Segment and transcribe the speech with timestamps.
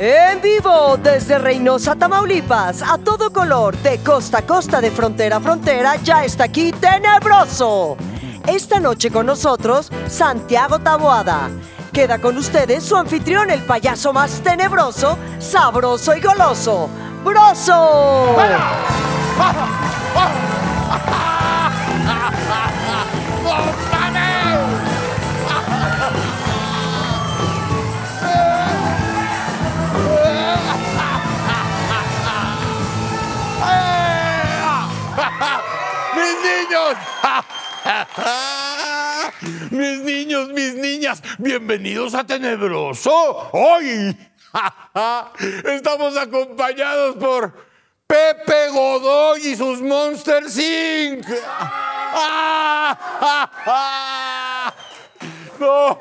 [0.00, 5.40] En vivo desde Reynosa, Tamaulipas, a todo color, de costa a costa, de frontera a
[5.40, 7.96] frontera, ya está aquí Tenebroso.
[8.46, 11.50] Esta noche con nosotros, Santiago Taboada.
[11.92, 16.88] Queda con ustedes su anfitrión, el payaso más tenebroso, sabroso y goloso,
[17.24, 18.36] Broso.
[18.36, 18.46] ¡Mis
[39.70, 43.48] mis niños, mis niñas, bienvenidos a Tenebroso.
[43.52, 44.14] Hoy
[45.64, 47.54] estamos acompañados por
[48.06, 51.26] Pepe Godoy y sus Monsters Inc.
[55.58, 55.98] No,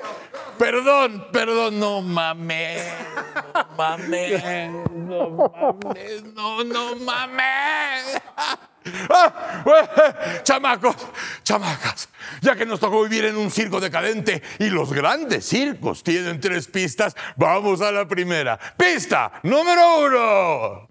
[0.59, 2.83] perdón, perdón, no mames,
[3.55, 4.43] no mames,
[4.93, 8.21] no mames, no, no mames.
[9.09, 9.89] Ah, bueno,
[10.43, 10.95] chamacos,
[11.43, 12.09] chamacas,
[12.41, 16.67] ya que nos tocó vivir en un circo decadente y los grandes circos tienen tres
[16.67, 18.59] pistas, vamos a la primera.
[18.77, 20.87] Pista número uno.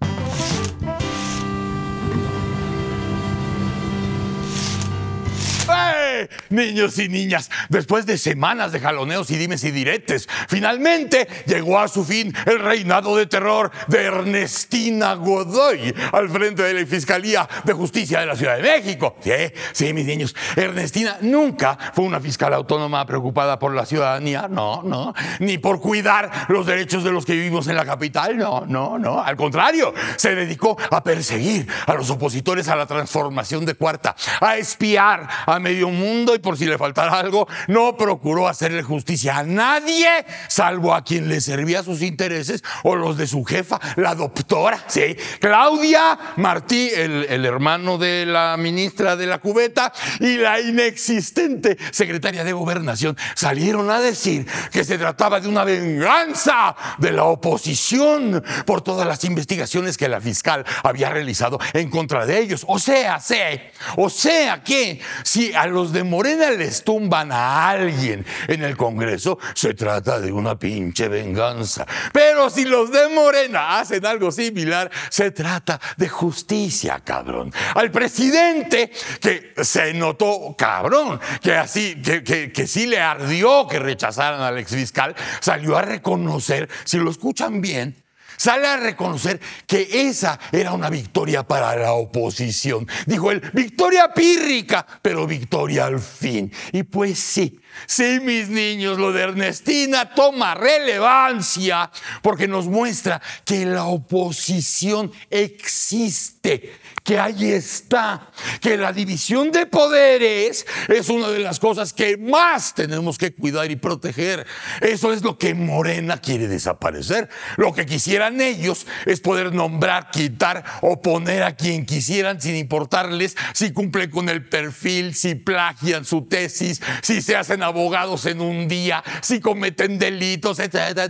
[5.69, 6.29] ¡Eh!
[6.49, 11.87] Niños y niñas, después de semanas de jaloneos y dimes y diretes, finalmente llegó a
[11.87, 17.73] su fin el reinado de terror de Ernestina Godoy al frente de la Fiscalía de
[17.73, 19.17] Justicia de la Ciudad de México.
[19.21, 19.31] Sí,
[19.73, 20.35] sí, mis niños.
[20.55, 26.47] Ernestina nunca fue una fiscal autónoma preocupada por la ciudadanía, no, no, ni por cuidar
[26.49, 29.21] los derechos de los que vivimos en la capital, no, no, no.
[29.21, 34.57] Al contrario, se dedicó a perseguir a los opositores a la transformación de cuarta, a
[34.57, 39.43] espiar a medio mundo y por si le faltara algo, no procuró hacerle justicia a
[39.43, 40.07] nadie,
[40.47, 45.15] salvo a quien le servía sus intereses o los de su jefa, la doctora, sí,
[45.39, 52.43] Claudia Martí, el, el hermano de la ministra de la cubeta y la inexistente secretaria
[52.43, 58.81] de gobernación salieron a decir que se trataba de una venganza de la oposición por
[58.81, 62.65] todas las investigaciones que la fiscal había realizado en contra de ellos.
[62.67, 68.25] O sea, sé, o sea que si a los de Morena les tumban a alguien
[68.47, 71.85] en el Congreso, se trata de una pinche venganza.
[72.11, 77.53] Pero si los de Morena hacen algo similar, se trata de justicia, cabrón.
[77.75, 78.91] Al presidente
[79.21, 84.57] que se notó cabrón, que así, que, que, que sí le ardió que rechazaran al
[84.57, 87.95] exfiscal, salió a reconocer, si lo escuchan bien,
[88.37, 92.87] sale a reconocer que esa era una victoria para la oposición.
[93.05, 96.51] Dijo él, victoria pírrica, pero victoria al fin.
[96.71, 103.65] Y pues sí, sí, mis niños, lo de Ernestina toma relevancia porque nos muestra que
[103.65, 106.73] la oposición existe,
[107.07, 112.75] que ahí está, que la división de poderes es una de las cosas que más
[112.75, 114.45] tenemos que cuidar y proteger.
[114.81, 117.29] Eso es lo que Morena quiere desaparecer.
[117.55, 123.37] Lo que quisieran ellos es poder nombrar, quitar o poner a quien quisieran sin importarles
[123.53, 128.67] si cumplen con el perfil, si plagian su tesis, si se hacen abogados en un
[128.67, 131.09] día, si cometen delitos, etc.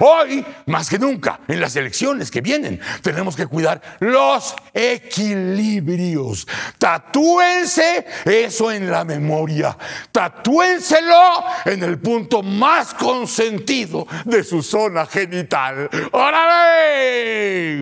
[0.00, 6.46] Hoy, más que nunca, en las elecciones que vienen, tenemos que cuidar los equilibrios.
[6.78, 9.78] Tatúense eso en la memoria.
[10.10, 15.88] Tatúenselo en el punto más consentido de su zona genital.
[16.12, 17.80] ¡Órale!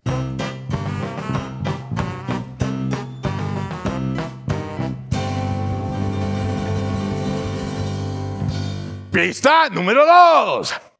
[9.10, 10.91] Pista número dos.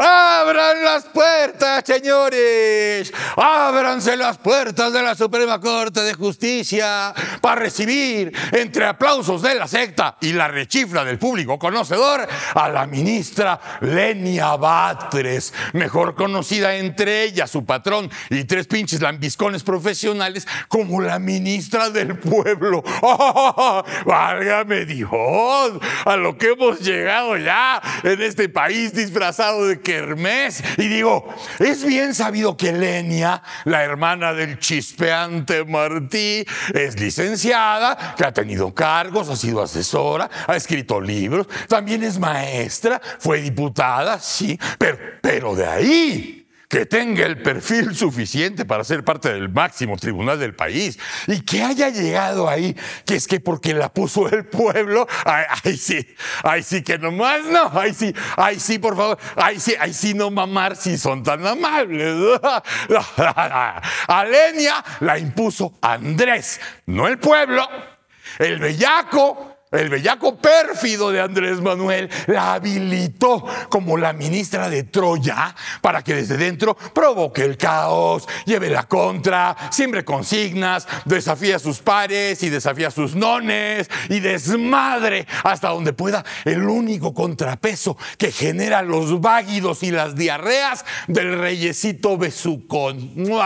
[0.00, 3.12] Abran las puertas, señores.
[3.36, 9.66] Ábranse las puertas de la Suprema Corte de Justicia para recibir, entre aplausos de la
[9.66, 17.24] secta y la rechifla del público conocedor, a la ministra Lenia Batres, mejor conocida entre
[17.24, 22.84] ellas, su patrón y tres pinches lambiscones profesionales como la ministra del pueblo.
[23.02, 25.72] ¡Oh, válgame Dios!
[26.04, 30.62] A lo que hemos llegado ya en este país disfrazado de kermés.
[30.76, 36.44] Y digo, es bien sabido que Lenia, la hermana del chispeante Martí,
[36.74, 43.00] es licenciada, que ha tenido cargos, ha sido asesora, ha escrito libros, también es maestra,
[43.18, 46.37] fue diputada, sí, pero, pero de ahí
[46.68, 51.62] que tenga el perfil suficiente para ser parte del máximo tribunal del país y que
[51.62, 52.76] haya llegado ahí,
[53.06, 56.06] que es que porque la puso el pueblo, ay, sí,
[56.42, 60.12] ay sí que nomás no, ay sí, ay sí, por favor, ay sí, ay sí
[60.12, 62.38] no mamar si son tan amables.
[64.08, 67.66] A Lenia la impuso Andrés, no el pueblo,
[68.38, 75.54] el bellaco el bellaco pérfido de Andrés Manuel la habilitó como la ministra de Troya
[75.80, 81.80] para que desde dentro provoque el caos, lleve la contra, siembre consignas, desafíe a sus
[81.80, 88.32] pares y desafíe a sus nones y desmadre hasta donde pueda el único contrapeso que
[88.32, 93.12] genera los váguidos y las diarreas del reyesito besucón.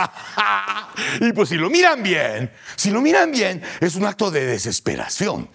[1.19, 5.49] Y pues si lo miran bien, si lo miran bien, es un acto de desesperación.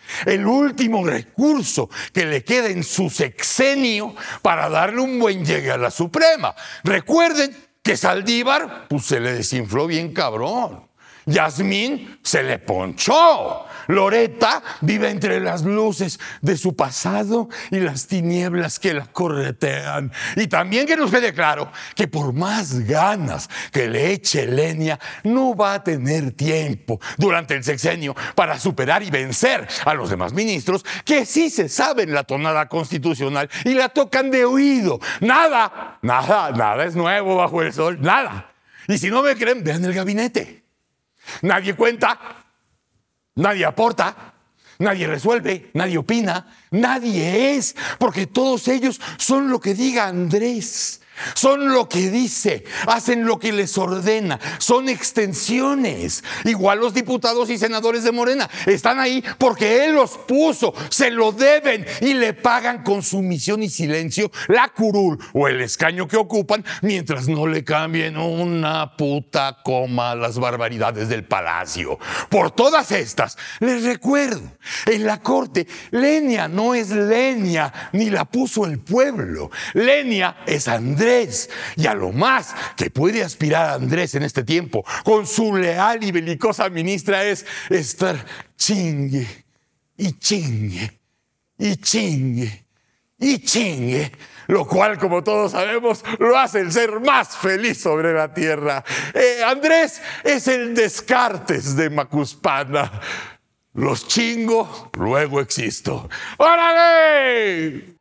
[0.59, 5.91] Último recurso que le queda en su sexenio para darle un buen llegue a la
[5.91, 6.55] Suprema.
[6.85, 10.88] Recuerden que Saldívar pues, se le desinfló bien cabrón.
[11.29, 13.67] Yasmín se le ponchó.
[13.89, 20.13] Loreta vive entre las luces de su pasado y las tinieblas que la corretean.
[20.37, 25.55] Y también que nos quede claro que por más ganas que le eche Lenia, no
[25.55, 30.85] va a tener tiempo durante el sexenio para superar y vencer a los demás ministros
[31.05, 35.01] que sí se saben la tonada constitucional y la tocan de oído.
[35.21, 38.53] Nada, nada, nada es nuevo bajo el sol, nada.
[38.87, 40.68] Y si no me creen, vean el gabinete.
[41.43, 42.19] Nadie cuenta,
[43.35, 44.35] nadie aporta,
[44.79, 51.01] nadie resuelve, nadie opina, nadie es, porque todos ellos son lo que diga Andrés.
[51.35, 56.23] Son lo que dice, hacen lo que les ordena, son extensiones.
[56.45, 61.33] Igual los diputados y senadores de Morena están ahí porque él los puso, se lo
[61.33, 66.65] deben y le pagan con sumisión y silencio la curul o el escaño que ocupan
[66.83, 71.99] mientras no le cambien una puta coma a las barbaridades del palacio.
[72.29, 74.43] Por todas estas, les recuerdo,
[74.87, 79.51] en la corte, Lenia no es Lenia, ni la puso el pueblo.
[79.75, 81.08] Lenia es Andrés
[81.77, 86.13] y a lo más que puede aspirar Andrés en este tiempo con su leal y
[86.13, 88.25] belicosa ministra es estar
[88.57, 89.27] chingue
[89.97, 90.99] y chingue
[91.59, 92.65] y chingue
[93.19, 94.13] y chingue
[94.49, 98.83] lo cual, como todos sabemos, lo hace el ser más feliz sobre la tierra.
[99.13, 102.91] Eh, Andrés es el Descartes de Macuspana.
[103.75, 106.09] Los chingo, luego existo.
[106.39, 107.99] ¡Órale!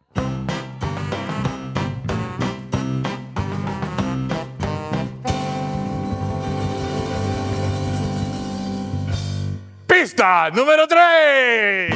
[10.00, 11.92] Pista número 3.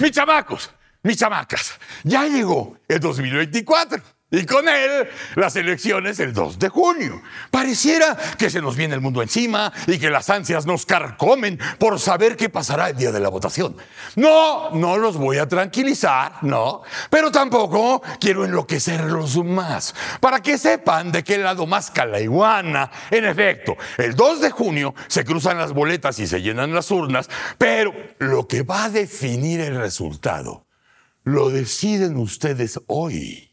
[0.00, 0.70] Mis chamacos,
[1.02, 4.02] mis chamacas, ya llegó el 2024.
[4.32, 7.20] Y con él, las elecciones el 2 de junio.
[7.50, 11.98] Pareciera que se nos viene el mundo encima y que las ansias nos carcomen por
[11.98, 13.76] saber qué pasará el día de la votación.
[14.14, 19.94] No, no los voy a tranquilizar, no, pero tampoco quiero enloquecerlos más.
[20.20, 21.90] Para que sepan de qué lado más
[22.20, 22.90] iguana.
[23.10, 27.28] En efecto, el 2 de junio se cruzan las boletas y se llenan las urnas,
[27.58, 30.66] pero lo que va a definir el resultado
[31.24, 33.49] lo deciden ustedes hoy.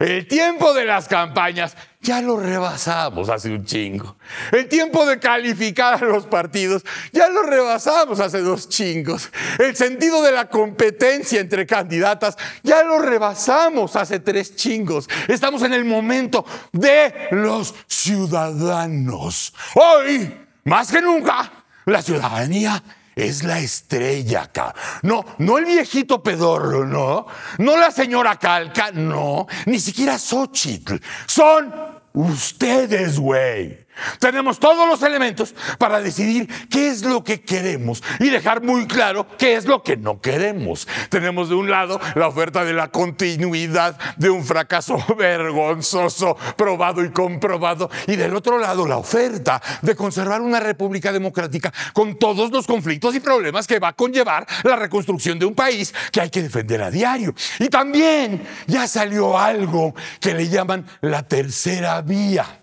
[0.00, 4.16] El tiempo de las campañas ya lo rebasamos hace un chingo.
[4.50, 6.82] El tiempo de calificar a los partidos
[7.12, 9.30] ya lo rebasamos hace dos chingos.
[9.58, 15.06] El sentido de la competencia entre candidatas ya lo rebasamos hace tres chingos.
[15.28, 19.52] Estamos en el momento de los ciudadanos.
[19.74, 20.34] Hoy,
[20.64, 21.52] más que nunca,
[21.84, 22.82] la ciudadanía
[23.26, 24.74] es la estrella acá.
[25.02, 27.26] No, no el viejito pedorro, no.
[27.58, 29.46] No la señora Calca, no.
[29.66, 30.96] Ni siquiera Xochitl.
[31.26, 31.72] Son
[32.12, 33.86] ustedes, güey.
[34.18, 39.26] Tenemos todos los elementos para decidir qué es lo que queremos y dejar muy claro
[39.38, 40.88] qué es lo que no queremos.
[41.08, 47.10] Tenemos de un lado la oferta de la continuidad de un fracaso vergonzoso, probado y
[47.10, 52.66] comprobado, y del otro lado la oferta de conservar una república democrática con todos los
[52.66, 56.42] conflictos y problemas que va a conllevar la reconstrucción de un país que hay que
[56.42, 57.34] defender a diario.
[57.58, 62.59] Y también ya salió algo que le llaman la tercera vía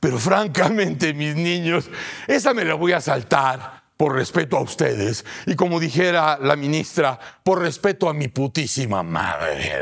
[0.00, 1.90] pero francamente, mis niños,
[2.26, 7.20] esa me la voy a saltar por respeto a ustedes y como dijera la ministra,
[7.42, 9.74] por respeto a mi putísima madre.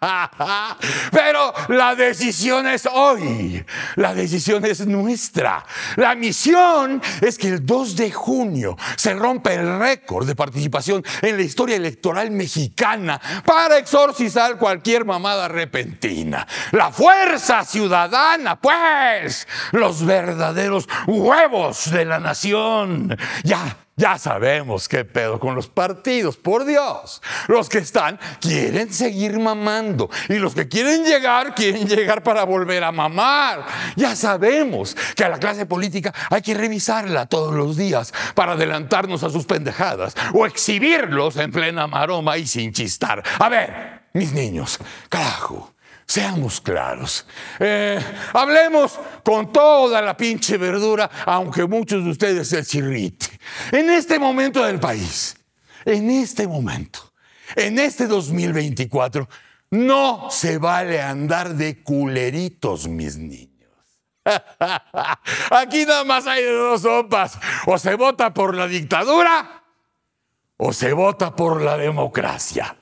[1.12, 3.62] Pero la decisión es hoy,
[3.96, 5.62] la decisión es nuestra.
[5.96, 11.36] La misión es que el 2 de junio se rompa el récord de participación en
[11.36, 16.46] la historia electoral mexicana para exorcizar cualquier mamada repentina.
[16.70, 23.01] La fuerza ciudadana, pues, los verdaderos huevos de la nación
[23.44, 27.22] ya, ya sabemos qué pedo con los partidos, por Dios.
[27.48, 32.84] Los que están quieren seguir mamando y los que quieren llegar quieren llegar para volver
[32.84, 33.64] a mamar.
[33.96, 39.22] Ya sabemos que a la clase política hay que revisarla todos los días para adelantarnos
[39.24, 43.22] a sus pendejadas o exhibirlos en plena maroma y sin chistar.
[43.38, 44.78] A ver, mis niños,
[45.08, 45.71] carajo.
[46.06, 47.26] Seamos claros.
[47.58, 47.98] Eh,
[48.32, 53.26] hablemos con toda la pinche verdura, aunque muchos de ustedes se chirrite.
[53.70, 55.36] En este momento del país,
[55.84, 57.12] en este momento,
[57.56, 59.28] en este 2024,
[59.70, 63.52] no se vale andar de culeritos, mis niños.
[65.50, 67.38] Aquí nada más hay dos sopas.
[67.66, 69.62] O se vota por la dictadura
[70.56, 72.76] o se vota por la democracia.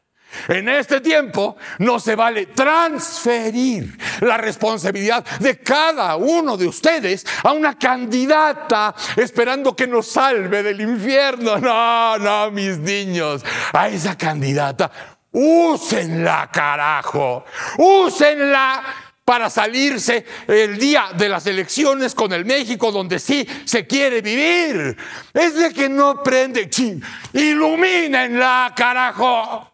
[0.49, 7.53] En este tiempo no se vale transferir la responsabilidad de cada uno de ustedes a
[7.53, 11.59] una candidata esperando que nos salve del infierno.
[11.59, 14.91] No, no, mis niños, a esa candidata,
[15.33, 17.45] úsenla, carajo,
[17.79, 18.83] úsenla
[19.31, 24.97] para salirse el día de las elecciones con el México donde sí se quiere vivir.
[25.33, 26.69] Es de que no prende,
[27.33, 29.70] ilumínenla, carajo.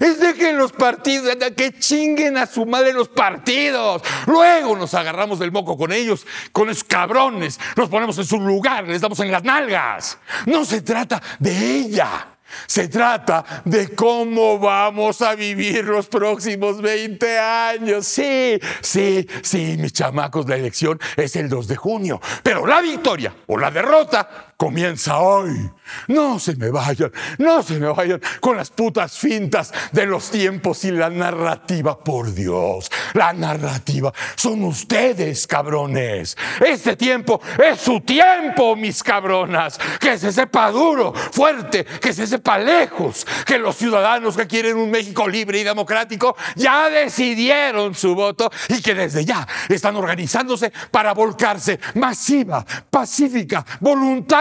[0.00, 4.02] Es de que los partidos, que chinguen a su madre los partidos.
[4.26, 7.58] Luego nos agarramos del moco con ellos, con esos cabrones.
[7.76, 10.18] Nos ponemos en su lugar, les damos en las nalgas.
[10.46, 12.28] No se trata de ella.
[12.66, 18.06] Se trata de cómo vamos a vivir los próximos 20 años.
[18.06, 22.20] Sí, sí, sí, mis chamacos, la elección es el 2 de junio.
[22.42, 25.70] Pero la victoria o la derrota comienza hoy.
[26.08, 30.84] No se me vayan, no se me vayan con las putas fintas de los tiempos
[30.84, 32.90] y la narrativa, por Dios.
[33.14, 36.36] La narrativa son ustedes, cabrones.
[36.64, 39.78] Este tiempo es su tiempo, mis cabronas.
[40.00, 44.90] Que se sepa duro, fuerte, que se sepa lejos, que los ciudadanos que quieren un
[44.90, 51.12] México libre y democrático ya decidieron su voto y que desde ya están organizándose para
[51.12, 53.64] volcarse masiva, pacífica,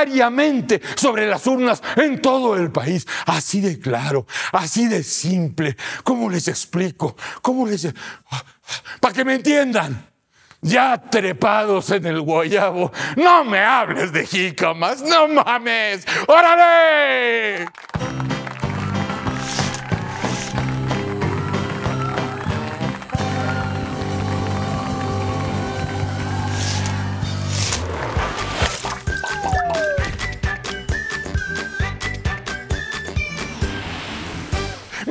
[0.02, 3.08] voluntariamente sobre las urnas en todo el país.
[3.26, 5.76] Así de claro, así de simple.
[6.04, 7.16] ¿Cómo les explico?
[7.42, 7.88] ¿Cómo les...
[9.00, 10.08] Para que me entiendan.
[10.64, 16.06] Ya trepados en el guayabo, no me hables de jícamas, no mames.
[16.28, 17.66] ¡Órale!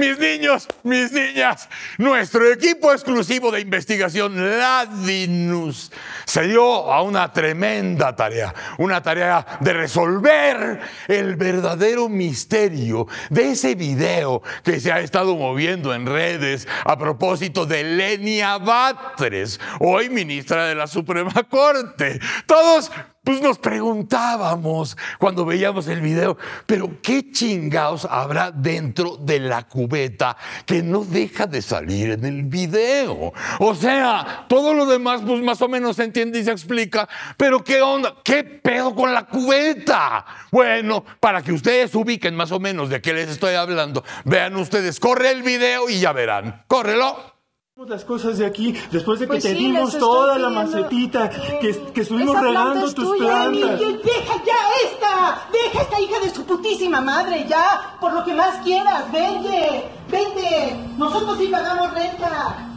[0.01, 5.93] Mis niños, mis niñas, nuestro equipo exclusivo de investigación, Ladinus,
[6.25, 13.75] se dio a una tremenda tarea, una tarea de resolver el verdadero misterio de ese
[13.75, 20.65] video que se ha estado moviendo en redes a propósito de Lenia Batres, hoy ministra
[20.65, 22.19] de la Suprema Corte.
[22.47, 22.91] Todos
[23.25, 26.37] pues nos preguntábamos cuando veíamos el video,
[26.67, 32.45] pero ¿qué chingados habrá dentro de la cubeta que no deja de salir en el
[32.45, 33.33] video?
[33.59, 37.63] O sea, todo lo demás pues más o menos se entiende y se explica, pero
[37.63, 38.15] ¿qué onda?
[38.25, 40.25] ¿Qué pedo con la cubeta?
[40.51, 44.99] Bueno, para que ustedes ubiquen más o menos de qué les estoy hablando, vean ustedes,
[44.99, 46.65] corre el video y ya verán.
[46.67, 47.40] Córrelo
[47.89, 52.01] las cosas de aquí después de que pues te dimos toda la macetita que, que
[52.03, 53.81] estuvimos regando tus plantas.
[53.81, 58.63] deja ya esta, deja esta hija de su putísima madre ya, por lo que más
[58.63, 62.69] quieras, vende, vende, nosotros sí pagamos renta.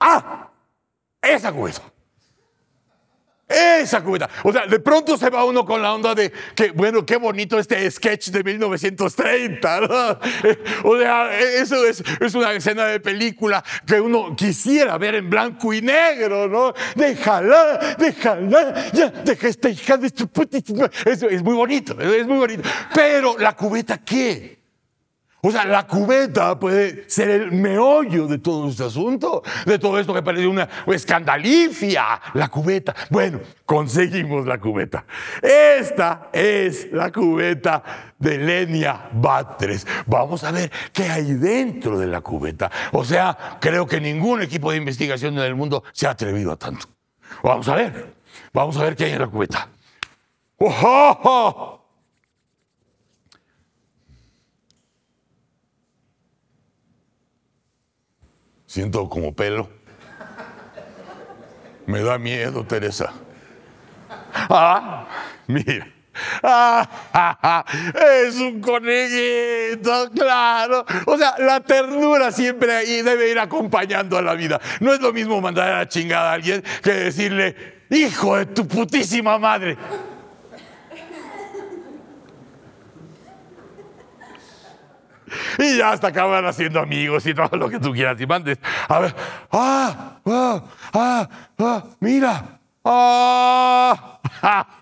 [0.00, 0.48] Ah,
[1.20, 1.82] esa cosa.
[3.48, 4.28] Esa cubeta.
[4.42, 7.58] O sea, de pronto se va uno con la onda de que, bueno, qué bonito
[7.58, 10.20] este sketch de 1930.
[10.84, 15.72] O sea, eso es, es, una escena de película que uno quisiera ver en blanco
[15.72, 16.72] y negro, ¿no?
[16.94, 20.90] Déjala, déjala, ya, deja esta hija de tu putísima.
[21.04, 22.68] Eso es muy bonito, es muy bonito.
[22.94, 24.65] Pero la cubeta, ¿qué?
[25.46, 30.12] O sea, la cubeta puede ser el meollo de todo este asunto, de todo esto
[30.12, 32.20] que parece una escandalifia.
[32.34, 32.92] La cubeta.
[33.10, 35.04] Bueno, conseguimos la cubeta.
[35.40, 37.80] Esta es la cubeta
[38.18, 39.86] de Lenia Batres.
[40.06, 42.68] Vamos a ver qué hay dentro de la cubeta.
[42.90, 46.56] O sea, creo que ningún equipo de investigación en el mundo se ha atrevido a
[46.56, 46.88] tanto.
[47.44, 48.14] Vamos a ver.
[48.52, 49.68] Vamos a ver qué hay en la cubeta.
[50.58, 51.75] ¡Oh!
[58.76, 59.70] Siento como pelo.
[61.86, 63.10] Me da miedo, Teresa.
[64.50, 65.06] Ah,
[65.46, 65.88] mira.
[66.42, 67.64] Ah,
[68.26, 70.84] es un conejito, claro.
[71.06, 74.60] O sea, la ternura siempre ahí debe ir acompañando a la vida.
[74.80, 77.56] No es lo mismo mandar a la chingada a alguien que decirle,
[77.88, 79.78] hijo de tu putísima madre.
[85.58, 88.58] Y ya hasta acaban haciendo amigos y todo lo que tú quieras y mandes.
[88.88, 89.14] A ver,
[89.52, 91.28] ah, ah, ah,
[91.58, 92.55] ah mira.
[92.88, 94.20] Ah,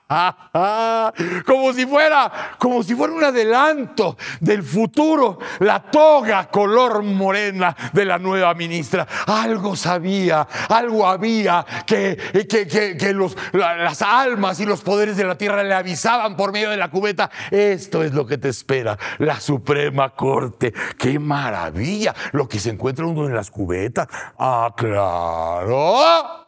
[1.47, 8.05] como si fuera, como si fuera un adelanto del futuro, la toga color morena de
[8.05, 9.07] la nueva ministra.
[9.27, 15.39] Algo sabía, algo había que, que, que, los, las almas y los poderes de la
[15.39, 17.31] tierra le avisaban por medio de la cubeta.
[17.51, 20.75] Esto es lo que te espera, la Suprema Corte.
[20.99, 22.15] ¡Qué maravilla!
[22.33, 24.09] Lo que se encuentra uno en las cubetas.
[24.39, 26.44] Ah, claro.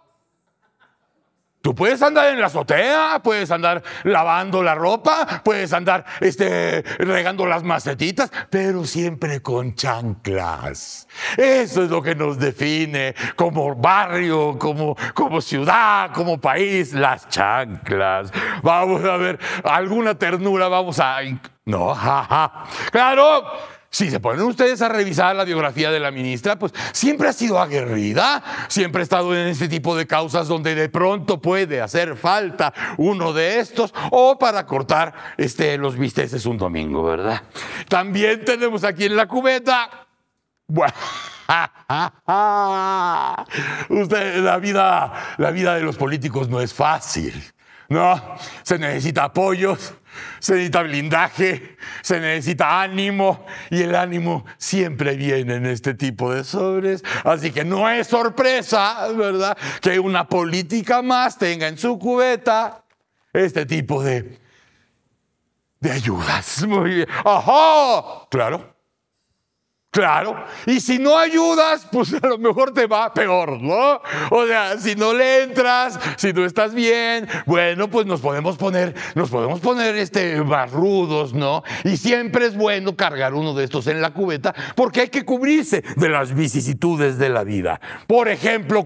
[1.66, 7.44] Tú puedes andar en la azotea, puedes andar lavando la ropa, puedes andar este, regando
[7.44, 11.08] las macetitas, pero siempre con chanclas.
[11.36, 18.30] Eso es lo que nos define como barrio, como, como ciudad, como país, las chanclas.
[18.62, 21.18] Vamos a ver, alguna ternura vamos a...
[21.64, 22.62] No, jaja.
[22.92, 27.32] Claro si se ponen ustedes a revisar la biografía de la ministra, pues siempre ha
[27.32, 32.16] sido aguerrida, siempre ha estado en este tipo de causas donde de pronto puede hacer
[32.16, 37.42] falta uno de estos o para cortar este, los bisteces un domingo, ¿verdad?
[37.88, 39.90] También tenemos aquí en la cubeta.
[40.68, 40.94] Bueno.
[43.88, 47.40] La vida, la vida de los políticos no es fácil.
[47.88, 48.20] No,
[48.64, 49.94] se necesita apoyos,
[50.38, 56.44] se necesita blindaje, se necesita ánimo y el ánimo siempre viene en este tipo de
[56.44, 57.02] sobres.
[57.24, 59.56] Así que no es sorpresa, ¿verdad?
[59.80, 62.84] Que una política más tenga en su cubeta
[63.32, 64.38] este tipo de,
[65.80, 66.66] de ayudas.
[66.66, 67.08] Muy bien.
[67.24, 68.26] ¡Ajá!
[68.30, 68.75] Claro.
[69.96, 74.02] Claro, y si no ayudas, pues a lo mejor te va peor, ¿no?
[74.28, 78.94] O sea, si no le entras, si no estás bien, bueno, pues nos podemos poner,
[79.14, 81.62] nos podemos poner este barrudos, ¿no?
[81.82, 85.82] Y siempre es bueno cargar uno de estos en la cubeta porque hay que cubrirse
[85.96, 87.80] de las vicisitudes de la vida.
[88.06, 88.84] Por ejemplo,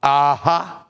[0.00, 0.83] ajá,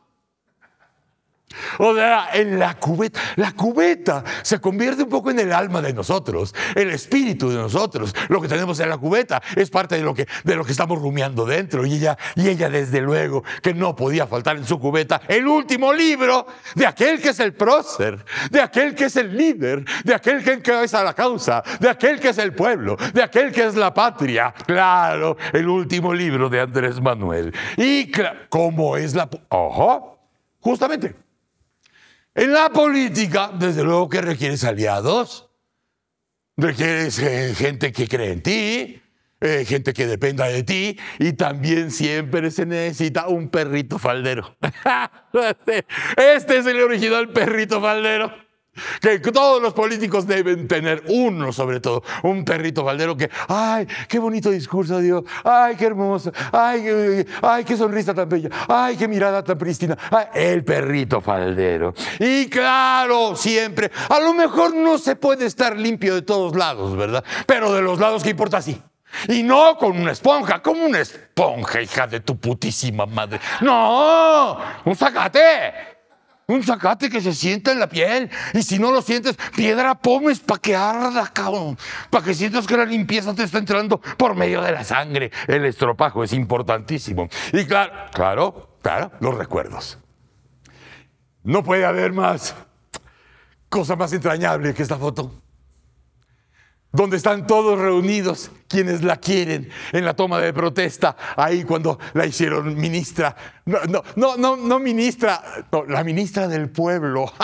[1.78, 5.92] o sea, en la cubeta, la cubeta se convierte un poco en el alma de
[5.92, 8.14] nosotros, el espíritu de nosotros.
[8.28, 11.00] Lo que tenemos en la cubeta es parte de lo que, de lo que estamos
[11.00, 11.86] rumiando dentro.
[11.86, 15.92] Y ella, y ella, desde luego, que no podía faltar en su cubeta el último
[15.92, 20.42] libro de aquel que es el prócer, de aquel que es el líder, de aquel
[20.42, 23.92] que encabeza la causa, de aquel que es el pueblo, de aquel que es la
[23.92, 24.54] patria.
[24.66, 27.52] Claro, el último libro de Andrés Manuel.
[27.76, 28.10] Y
[28.48, 29.28] cómo es la...
[29.48, 30.18] Ojo,
[30.60, 31.23] justamente
[32.34, 35.50] en la política, desde luego que requieres aliados,
[36.56, 39.02] requieres eh, gente que cree en ti,
[39.40, 44.56] eh, gente que dependa de ti y también siempre se necesita un perrito faldero.
[46.16, 48.43] este es el original perrito faldero
[49.00, 54.18] que todos los políticos deben tener uno sobre todo, un perrito faldero que, ay, qué
[54.18, 59.42] bonito discurso dio, ay, qué hermoso, ay, ay, qué sonrisa tan bella, ay, qué mirada
[59.42, 59.96] tan prístina,
[60.34, 61.94] el perrito faldero.
[62.18, 67.24] Y claro, siempre, a lo mejor no se puede estar limpio de todos lados, ¿verdad?
[67.46, 68.80] Pero de los lados que importa sí.
[69.28, 73.40] Y no con una esponja, como una esponja, hija de tu putísima madre.
[73.60, 75.93] No, un zacate.
[76.46, 78.30] Un zacate que se sienta en la piel.
[78.52, 81.78] Y si no lo sientes, piedra pomes para que arda, cabrón.
[82.10, 85.30] Para que sientas que la limpieza te está entrando por medio de la sangre.
[85.46, 87.28] El estropajo es importantísimo.
[87.52, 89.98] Y claro, claro, claro, los recuerdos.
[91.42, 92.54] No puede haber más
[93.68, 95.43] cosa más entrañable que esta foto
[96.94, 102.24] donde están todos reunidos quienes la quieren en la toma de protesta, ahí cuando la
[102.24, 103.34] hicieron ministra,
[103.66, 103.80] no,
[104.16, 105.42] no, no, no, ministra,
[105.88, 107.30] la ministra del pueblo.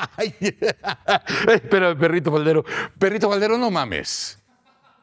[1.70, 2.64] Pero perrito Valdero,
[2.98, 4.38] perrito Valdero, no mames.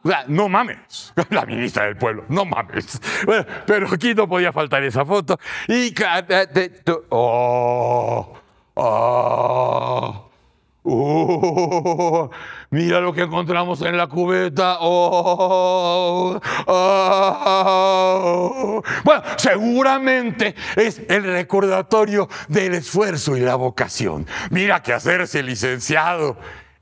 [0.04, 1.14] O sea, no mames.
[1.32, 3.02] La ministra del pueblo, no mames.
[3.66, 5.38] Pero aquí no podía faltar esa foto.
[5.68, 5.94] Y.
[7.10, 8.34] ¡Oh!
[8.76, 10.27] ¡Oh!
[10.90, 12.30] ¡Oh!
[12.70, 14.78] Mira lo que encontramos en la cubeta.
[14.80, 16.40] ¡Oh!
[16.66, 18.02] ¡Oh!
[19.04, 24.26] Bueno, seguramente es el recordatorio del esfuerzo y la vocación.
[24.50, 26.38] Mira que hacerse licenciado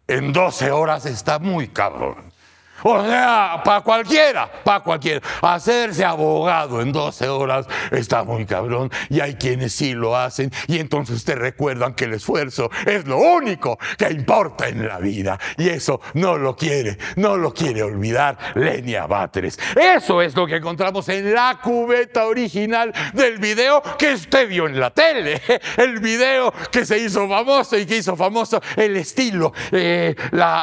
[0.08, 2.35] en 12 horas está muy cabrón.
[2.84, 5.22] O sea, para cualquiera, para cualquiera.
[5.42, 10.80] Hacerse abogado en 12 horas está muy cabrón y hay quienes sí lo hacen y
[10.80, 15.70] entonces te recuerdan que el esfuerzo es lo único que importa en la vida y
[15.70, 19.58] eso no lo quiere, no lo quiere olvidar Lenia Batres.
[19.76, 24.80] Eso es lo que encontramos en la cubeta original del video que usted vio en
[24.80, 25.42] la tele,
[25.78, 30.14] el video que se hizo famoso y que hizo famoso el estilo, eh,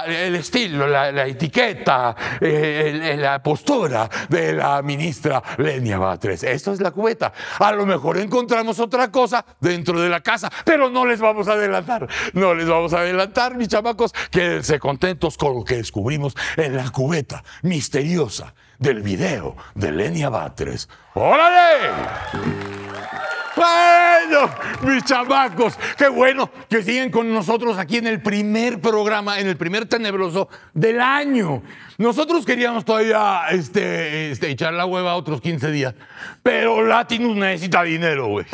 [0.07, 6.43] el estilo, la etiqueta, eh, la postura de la ministra Lenia Batres.
[6.43, 7.33] Esto es la cubeta.
[7.59, 11.53] A lo mejor encontramos otra cosa dentro de la casa, pero no les vamos a
[11.53, 12.09] adelantar.
[12.33, 14.13] No les vamos a adelantar, mis chamacos.
[14.31, 20.89] Quédense contentos con lo que descubrimos en la cubeta misteriosa del video de Lenia Batres.
[21.15, 22.82] ¡Órale!
[23.55, 24.51] Bueno,
[24.83, 29.57] mis chamacos, qué bueno que siguen con nosotros aquí en el primer programa, en el
[29.57, 31.63] primer tenebroso del año.
[31.99, 35.95] Nosotros queríamos todavía este, este, echar la hueva otros 15 días,
[36.43, 38.47] pero Latinus necesita dinero, güey.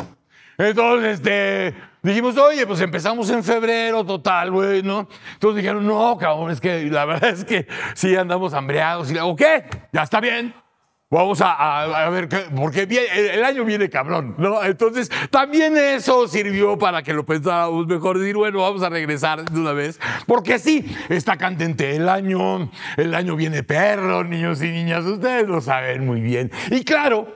[0.57, 5.07] Entonces, este, dijimos, oye, pues empezamos en febrero, total, güey, ¿no?
[5.33, 9.09] Entonces dijeron, no, cabrón, es que la verdad es que sí andamos hambreados.
[9.09, 9.63] Y le digo, ¿qué?
[9.93, 10.53] Ya está bien.
[11.11, 12.83] Vamos a, ver, porque
[13.33, 14.63] el año viene cabrón, ¿no?
[14.63, 19.59] Entonces, también eso sirvió para que lo pensáramos mejor, decir, bueno, vamos a regresar de
[19.59, 25.03] una vez, porque sí, está candente el año, el año viene perro, niños y niñas,
[25.03, 26.51] ustedes lo saben muy bien.
[26.69, 27.35] Y claro,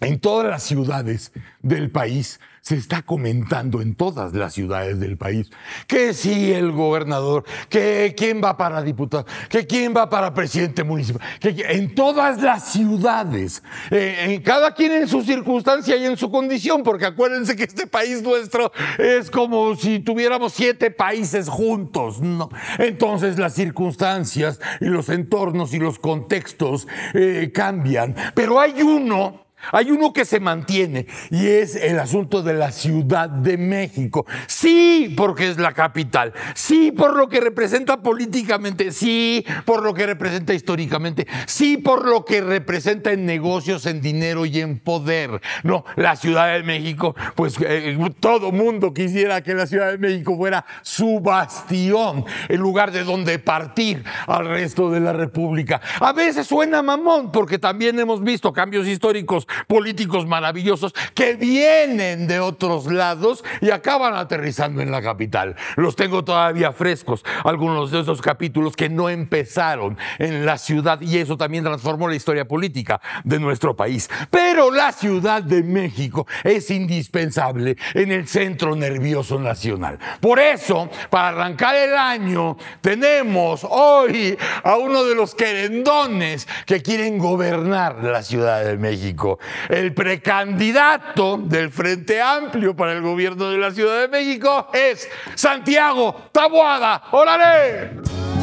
[0.00, 5.50] en todas las ciudades del país se está comentando en todas las ciudades del país
[5.86, 11.22] que sí el gobernador, que quién va para diputado, que quién va para presidente municipal,
[11.40, 16.30] que en todas las ciudades, eh, en cada quien en su circunstancia y en su
[16.30, 22.50] condición, porque acuérdense que este país nuestro es como si tuviéramos siete países juntos, ¿no?
[22.78, 29.90] Entonces las circunstancias y los entornos y los contextos eh, cambian, pero hay uno hay
[29.90, 34.26] uno que se mantiene y es el asunto de la Ciudad de México.
[34.46, 36.32] Sí, porque es la capital.
[36.54, 38.92] Sí, por lo que representa políticamente.
[38.92, 41.26] Sí, por lo que representa históricamente.
[41.46, 45.40] Sí, por lo que representa en negocios, en dinero y en poder.
[45.62, 50.36] No, la Ciudad de México, pues eh, todo mundo quisiera que la Ciudad de México
[50.36, 55.80] fuera su bastión, el lugar de donde partir al resto de la República.
[56.00, 62.40] A veces suena mamón porque también hemos visto cambios históricos políticos maravillosos que vienen de
[62.40, 65.56] otros lados y acaban aterrizando en la capital.
[65.76, 71.18] Los tengo todavía frescos, algunos de esos capítulos que no empezaron en la ciudad y
[71.18, 74.08] eso también transformó la historia política de nuestro país.
[74.30, 79.98] Pero la Ciudad de México es indispensable en el centro nervioso nacional.
[80.20, 87.18] Por eso, para arrancar el año, tenemos hoy a uno de los querendones que quieren
[87.18, 93.70] gobernar la Ciudad de México el precandidato del Frente Amplio para el gobierno de la
[93.70, 97.02] Ciudad de México es Santiago Taboada.
[97.12, 97.90] ¡Órale!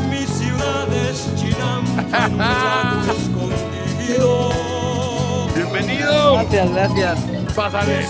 [0.10, 1.27] Mi ciudad es
[5.55, 6.33] Bienvenido.
[6.33, 7.19] Gracias, gracias.
[7.55, 8.05] Pásale.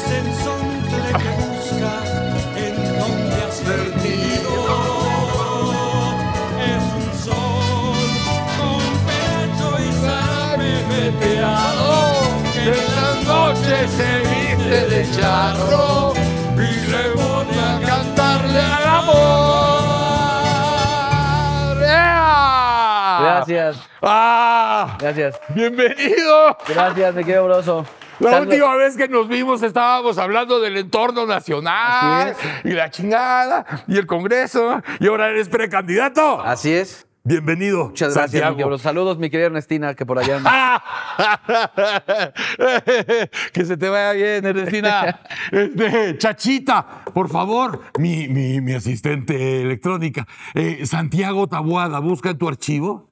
[13.48, 16.14] Noche se viste de charro
[16.56, 19.78] y le voy a cantarle al amor.
[23.24, 23.78] Gracias.
[24.02, 24.98] ¡Ah!
[25.00, 25.40] Gracias.
[25.50, 26.58] Bienvenido.
[26.68, 27.86] Gracias, me quedo broso.
[28.20, 33.98] La última vez que nos vimos estábamos hablando del entorno nacional y la chingada y
[33.98, 36.42] el Congreso y ahora eres precandidato.
[36.42, 37.07] Así es.
[37.28, 37.88] Bienvenido.
[37.88, 38.78] Muchas gracias, Santiago.
[38.78, 40.40] Saludos, mi querida Ernestina, que por allá
[43.54, 45.20] que se te vaya bien, Ernestina.
[45.52, 50.26] Este, Chachita, por favor, mi, mi, asistente electrónica.
[50.54, 53.10] Eh, Santiago Tabuada, busca en tu archivo.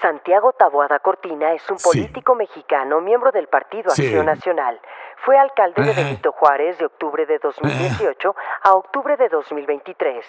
[0.00, 4.80] Santiago Tabuada Cortina es un político mexicano, miembro del Partido Acción Nacional
[5.24, 10.24] Fue alcalde de Benito Juárez de octubre de 2018 a octubre de 2023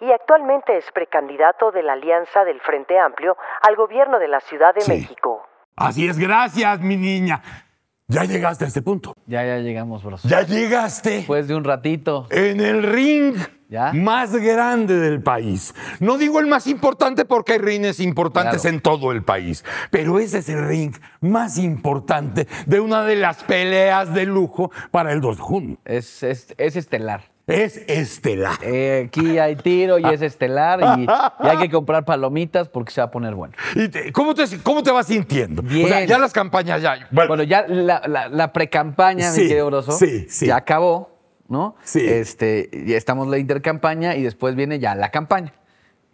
[0.00, 4.74] y actualmente es precandidato de la Alianza del Frente Amplio al gobierno de la Ciudad
[4.74, 4.92] de Sí.
[4.92, 5.46] México.
[5.76, 7.42] Así es, gracias, mi niña.
[8.06, 9.12] Ya llegaste a este punto.
[9.26, 10.28] Ya, ya llegamos, broso.
[10.28, 12.26] Ya llegaste Después de un ratito.
[12.30, 13.34] en el ring
[13.68, 13.92] ¿Ya?
[13.92, 15.74] más grande del país.
[15.98, 18.76] No digo el más importante porque hay rines importantes Claro.
[18.76, 23.42] en todo el país, pero ese es el ring más importante de una de las
[23.42, 25.78] peleas de lujo para el 2 de junio.
[25.84, 27.22] Es, es, es estelar.
[27.46, 28.58] Es estelar.
[28.62, 31.02] Eh, aquí hay tiro y es estelar y,
[31.44, 33.54] y hay que comprar palomitas porque se va a poner bueno.
[33.76, 35.62] ¿Y te- cómo, te, ¿Cómo te vas sintiendo?
[35.62, 36.96] O sea, ya las campañas ya.
[37.12, 40.46] Bueno, Bueno, ya la, la, la precampaña, Sí, mi querido Broso, sí, sí.
[40.46, 41.16] ya acabó,
[41.48, 41.76] ¿no?
[41.84, 42.00] Sí.
[42.04, 45.52] Este, ya estamos en la intercampaña y después viene ya la campaña.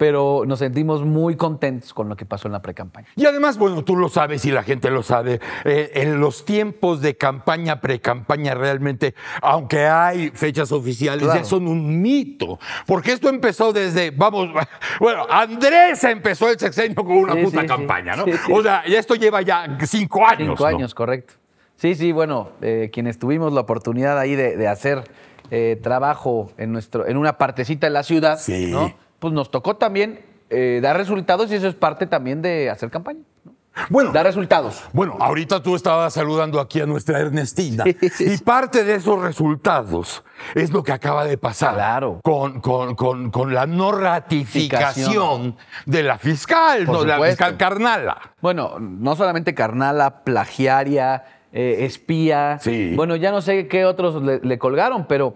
[0.02, 3.06] Pero nos sentimos muy contentos con lo que pasó en la precampaña.
[3.14, 7.00] Y además, bueno, tú lo sabes y la gente lo sabe, eh, en los tiempos
[7.00, 11.38] de campaña, pre-campaña, realmente, aunque hay fechas oficiales, Claro.
[11.38, 12.58] ya son un mito.
[12.84, 14.48] Porque esto empezó desde, vamos,
[14.98, 18.24] bueno, Andrés empezó el sexenio con una Sí, puta sí, campaña, ¿no?
[18.24, 18.32] Sí.
[18.52, 20.48] O sea, y esto lleva ya cinco años.
[20.58, 20.76] Cinco ¿no?
[20.78, 21.34] años, correcto.
[21.76, 25.04] Sí, sí, bueno, eh, quienes tuvimos la oportunidad ahí de, de hacer
[25.52, 28.40] eh, trabajo en, nuestro, en una partecita de la ciudad.
[28.48, 29.00] ¿no?
[29.22, 33.20] Pues nos tocó también eh, dar resultados y eso es parte también de hacer campaña.
[33.44, 33.52] ¿no?
[33.88, 34.82] Bueno, Dar resultados.
[34.92, 37.84] Bueno, ahorita tú estabas saludando aquí a nuestra Ernestina.
[37.84, 40.22] Sí, sí, y parte de esos resultados
[40.54, 42.20] es lo que acaba de pasar Claro.
[42.22, 45.56] con, con- con- con la no ratificación
[45.86, 48.18] de la fiscal, Por no, de la fiscal Carnala.
[48.40, 52.58] Bueno, no solamente carnala, plagiaria, eh, espía.
[52.60, 52.92] Sí.
[52.96, 55.34] Bueno, ya no sé qué otros le, le colgaron, pero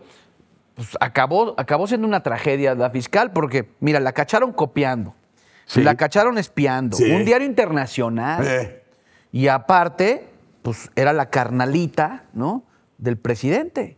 [0.76, 5.14] pues, acabó, acabó siendo una tragedia la fiscal porque, mira, la cacharon copiando,
[5.64, 5.82] Sí.
[5.82, 7.10] la cacharon espiando, Sí.
[7.10, 8.46] un diario internacional.
[8.46, 8.82] Eh,
[9.32, 10.24] Y aparte,
[10.62, 12.62] pues era la carnalita, ¿no?
[12.96, 13.96] Del presidente.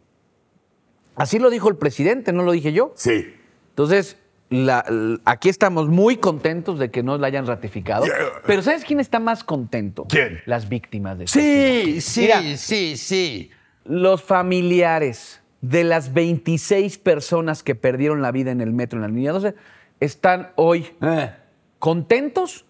[1.15, 2.93] Así lo dijo el presidente, no lo dije yo.
[2.97, 3.35] sí.
[3.71, 4.17] Entonces,
[4.51, 4.85] la-
[5.25, 8.07] aquí estamos muy contentos de que no la hayan ratificado.
[8.07, 8.17] Yeah.
[8.47, 10.07] Pero ¿sabes quién está más contento?
[10.09, 10.41] ¿Quién?
[10.47, 12.57] Las víctimas de este Sí, sí, Mira.
[12.57, 13.51] sí, sí.
[13.85, 19.09] Los familiares de las 26 personas que perdieron la vida en el metro en la
[19.09, 19.55] línea 12
[20.01, 21.31] están hoy Eh,
[21.79, 22.65] contentos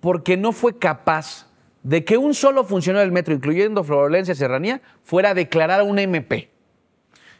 [0.00, 1.46] porque no fue capaz
[1.82, 6.50] de que un solo funcionario del metro, incluyendo Florencia Serranía, fuera a declarar una MP.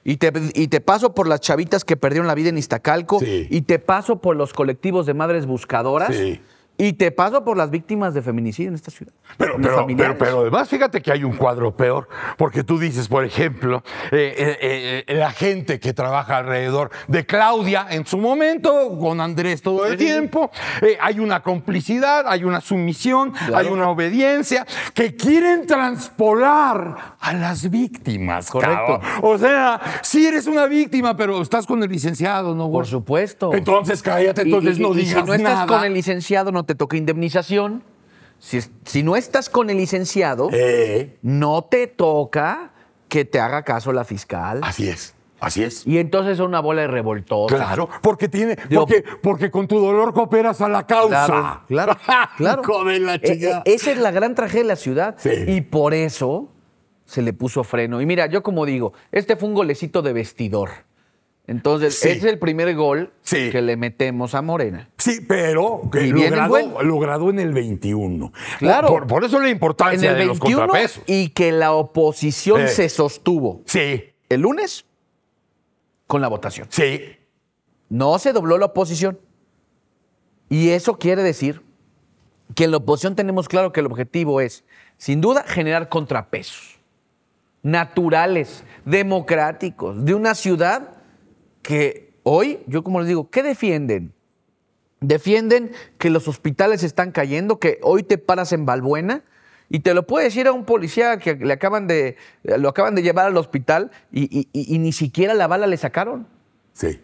[0.05, 3.47] Y te, y te paso por las chavitas que perdieron la vida en Iztacalco, Sí.
[3.51, 6.41] y te paso por los colectivos de madres buscadoras, Sí.
[6.81, 9.13] Y te paso por las víctimas de feminicidio en esta ciudad.
[9.37, 13.25] Pero, pero, pero, pero además, fíjate que hay un cuadro peor, porque tú dices, por
[13.25, 19.21] ejemplo, eh, eh, eh, la gente que trabaja alrededor de Claudia en su momento, con
[19.21, 20.51] Andrés todo el tiempo,
[21.01, 24.65] hay una complicidad, hay una sumisión, hay una obediencia,
[24.95, 28.51] que quieren transpolar a las víctimas.
[28.51, 29.01] Correcto.
[29.01, 29.21] cabrón.
[29.23, 32.71] O sea, si eres una víctima, pero estás con el licenciado, ¿no?
[32.71, 33.53] Por supuesto.
[33.53, 35.67] Entonces cállate, entonces y- no y digas si no estás nada.
[35.67, 37.83] con el licenciado, no te toca indemnización.
[38.39, 42.71] Si, es- si no estás con el licenciado, Eh, no te toca
[43.09, 44.61] que te haga caso la fiscal.
[44.63, 45.87] así es, así es.
[45.87, 47.57] Y entonces son una bola de revoltosos.
[47.59, 51.27] Claro, porque tiene, Digo- porque, porque con tu dolor cooperas a la causa.
[51.27, 51.97] Claro, claro,
[52.37, 52.63] claro.
[53.01, 53.63] La Eh, chingada.
[53.65, 55.17] eh, esa es la gran tragedia de la ciudad.
[55.19, 55.31] Sí.
[55.47, 56.49] Y por eso
[57.07, 58.01] se le puso freno.
[58.03, 60.69] Y mira, yo como digo, este fue un golecito de vestidor.
[61.49, 62.11] Entonces, Sí.
[62.11, 63.49] ese es el primer gol Sí.
[63.51, 64.91] que le metemos a Morena.
[64.99, 68.33] Sí, pero que logrado, en el 21.
[68.59, 68.87] Claro.
[68.89, 71.03] Por, por eso la En importancia el de los 21 contrapesos.
[71.07, 72.69] y que la oposición Eh.
[72.69, 74.85] se sostuvo Sí, el lunes
[76.07, 76.69] con la votación.
[76.71, 77.01] sí.
[77.91, 79.19] No se dobló la oposición.
[80.51, 81.63] Y eso quiere decir
[82.55, 84.65] que en la oposición tenemos claro que el objetivo es,
[84.99, 86.79] sin duda, generar contrapesos
[87.63, 90.98] naturales, democráticos, de una ciudad
[91.69, 94.15] que hoy, yo como les digo, ¿qué defienden?
[95.01, 99.23] Defienden que los hospitales están cayendo, que hoy te paras en Balbuena
[99.69, 103.03] y te lo puede decir a un policía que le acaban de, lo acaban de
[103.03, 106.27] llevar al hospital y, y- y- y ni siquiera la bala le sacaron.
[106.73, 107.03] Sí.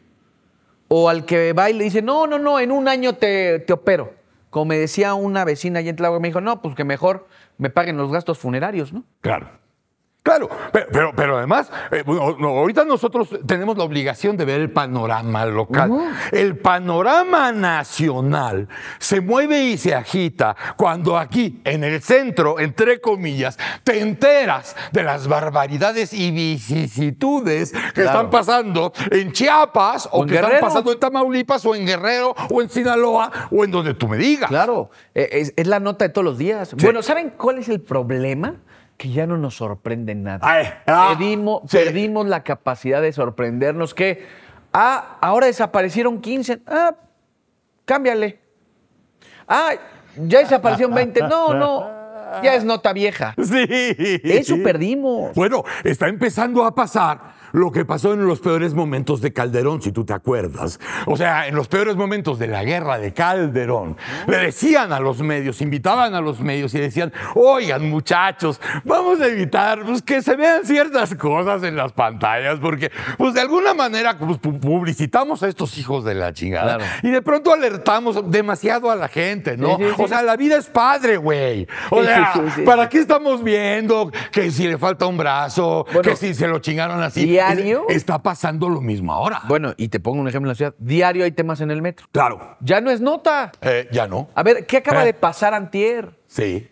[0.89, 3.75] O al que va y le dice, no, no, no, en un año te, te
[3.75, 4.15] opero.
[4.49, 7.69] Como me decía una vecina allá en Tláhuac, me dijo, no, pues que mejor me
[7.69, 9.05] paguen los gastos funerarios, ¿no?
[9.21, 9.51] Claro.
[10.25, 15.45] Claro, pero, pero, pero además, eh, ahorita nosotros tenemos la obligación de ver el panorama
[15.45, 15.93] local.
[16.33, 18.67] El panorama nacional
[18.99, 25.03] se mueve y se agita cuando aquí, en el centro, entre comillas, te enteras de
[25.03, 28.09] las barbaridades y vicisitudes que Claro.
[28.09, 32.35] están pasando en Chiapas o, O en que están pasando en Tamaulipas o en Guerrero
[32.51, 34.49] o en Sinaloa o en donde tú me digas.
[34.49, 36.75] Claro, es, es la nota de todos los días.
[36.81, 38.55] Bueno, ¿saben cuál es el problema?
[38.97, 40.41] Que ya no nos sorprende nada.
[40.43, 41.79] Ay, ah, perdimos, sí.
[41.79, 44.27] perdimos la capacidad de sorprendernos que,
[44.73, 46.63] ah, ahora desaparecieron 15.
[46.67, 46.95] Ah,
[47.85, 48.39] cámbiale.
[49.49, 49.73] Ah,
[50.17, 51.21] ya desaparecieron 20.
[51.23, 51.91] No, no,
[52.43, 53.35] ya es nota vieja.
[53.43, 53.67] Sí.
[54.25, 55.35] Eso perdimos.
[55.35, 59.93] Bueno, está empezando a pasar lo que pasó en los peores momentos de Calderón, si
[59.93, 60.81] tú te acuerdas.
[61.07, 65.21] O sea, en los peores momentos de la guerra de Calderón, le decían a los
[65.23, 70.35] medios, invitaban a los medios y decían, oigan muchachos, vamos a evitar pues, que se
[70.35, 75.49] vean ciertas cosas en las pantallas, porque pues de alguna manera pues, pu- publicitamos a
[75.49, 76.85] estos hijos de la chingada Claro.
[77.05, 79.77] y de pronto alertamos demasiado a la gente, ¿no?
[79.77, 80.03] Sí, sí, sí.
[80.03, 81.69] O sea, la vida es padre, güey.
[81.91, 82.33] O sea.
[82.67, 86.59] ¿para qué estamos viendo que si le falta un brazo, Bueno, que si se lo
[86.59, 87.39] chingaron así?
[87.53, 87.85] ¿Diario?
[87.89, 89.43] Está pasando lo mismo ahora.
[89.49, 90.75] Bueno, y te pongo un ejemplo en la ciudad.
[90.79, 92.07] Diario hay temas en el metro.
[92.13, 92.57] Claro.
[92.61, 93.53] Ya no es nota.
[93.63, 94.29] Eh, ya no.
[94.35, 95.07] A ver, ¿qué acaba Eh.
[95.07, 96.19] de pasar antier?
[96.27, 96.69] Sí.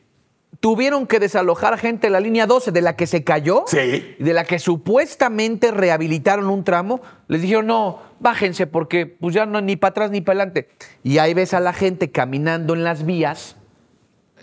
[0.60, 4.14] Tuvieron que desalojar gente de la línea 12, de la que se cayó, Sí.
[4.18, 7.00] de la que supuestamente rehabilitaron un tramo.
[7.26, 10.68] Les dijeron, no, bájense porque pues ya no ni para atrás ni para adelante.
[11.02, 13.56] Y ahí ves a la gente caminando en las vías.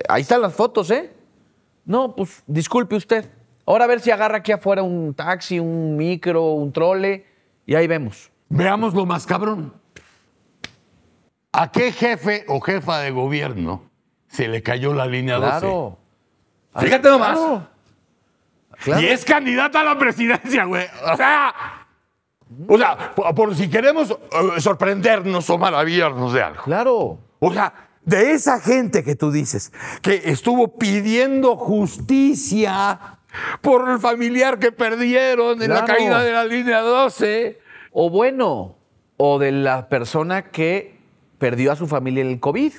[0.09, 1.13] Ahí están las fotos, ¿eh?
[1.85, 3.29] No, pues disculpe usted.
[3.69, 7.27] Ahora a ver si agarra aquí afuera un taxi, un micro, un trole,
[7.67, 8.31] y ahí vemos.
[8.49, 9.75] Veamos lo más cabrón.
[11.51, 13.83] ¿A qué jefe o jefa de gobierno
[14.27, 15.59] se le cayó la línea 12?
[15.59, 15.99] Claro.
[16.77, 17.37] Fíjate nomás.
[17.37, 17.67] Claro.
[18.83, 19.01] Claro.
[19.03, 20.87] Y es candidata a la presidencia, güey.
[21.13, 21.53] O sea,
[22.67, 26.63] o sea, por, por si queremos eh, sorprendernos o maravillarnos de algo.
[26.63, 27.19] Claro.
[27.37, 27.71] O sea,
[28.03, 33.18] de esa gente que tú dices, que estuvo pidiendo justicia
[33.61, 37.59] por el familiar que perdieron en la caída de la línea 12.
[37.91, 38.75] O bueno,
[39.17, 40.97] o de la persona que
[41.37, 42.73] perdió a su familia en el COVID.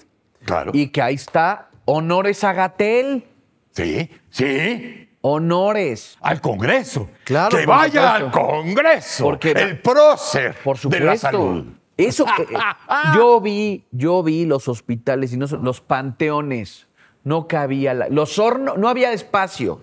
[0.44, 0.70] Claro.
[0.74, 3.24] Y que ahí está, honores a Gatel,
[3.72, 5.08] Sí, sí.
[5.20, 6.16] honores.
[6.20, 7.08] Al Congreso.
[7.24, 8.48] Claro, Que vaya al supuesto.
[8.48, 9.24] Congreso.
[9.24, 11.26] Porque- el prócer Por de la supuesto.
[11.30, 11.64] salud.
[11.96, 12.46] Eso que eh,
[13.14, 16.88] yo vi, yo vi los hospitales y no, los panteones.
[17.22, 19.82] No cabía la- los hornos, no había espacio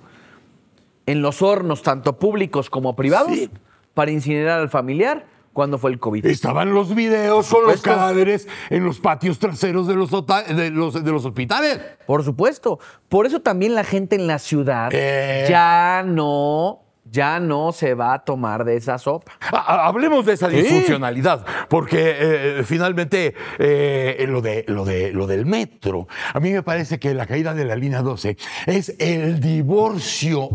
[1.07, 3.49] en los hornos, tanto públicos como privados, Sí.
[3.95, 6.23] para incinerar al familiar cuando fue el COVID.
[6.27, 11.11] Estaban los videos con los cadáveres en los patios traseros de los, de los, de
[11.11, 11.79] los hospitales.
[12.05, 12.77] Por supuesto.
[13.09, 15.47] Por eso también la gente en la ciudad Eh.
[15.49, 19.31] ya no, ya no se va a tomar de esa sopa.
[19.51, 25.25] Ha- ha- Hablemos de esa disfuncionalidad, porque eh, finalmente eh, lo, de, lo, de, lo
[25.25, 29.39] del metro, a mí me parece que la caída de la línea 12 es el
[29.39, 30.49] divorcio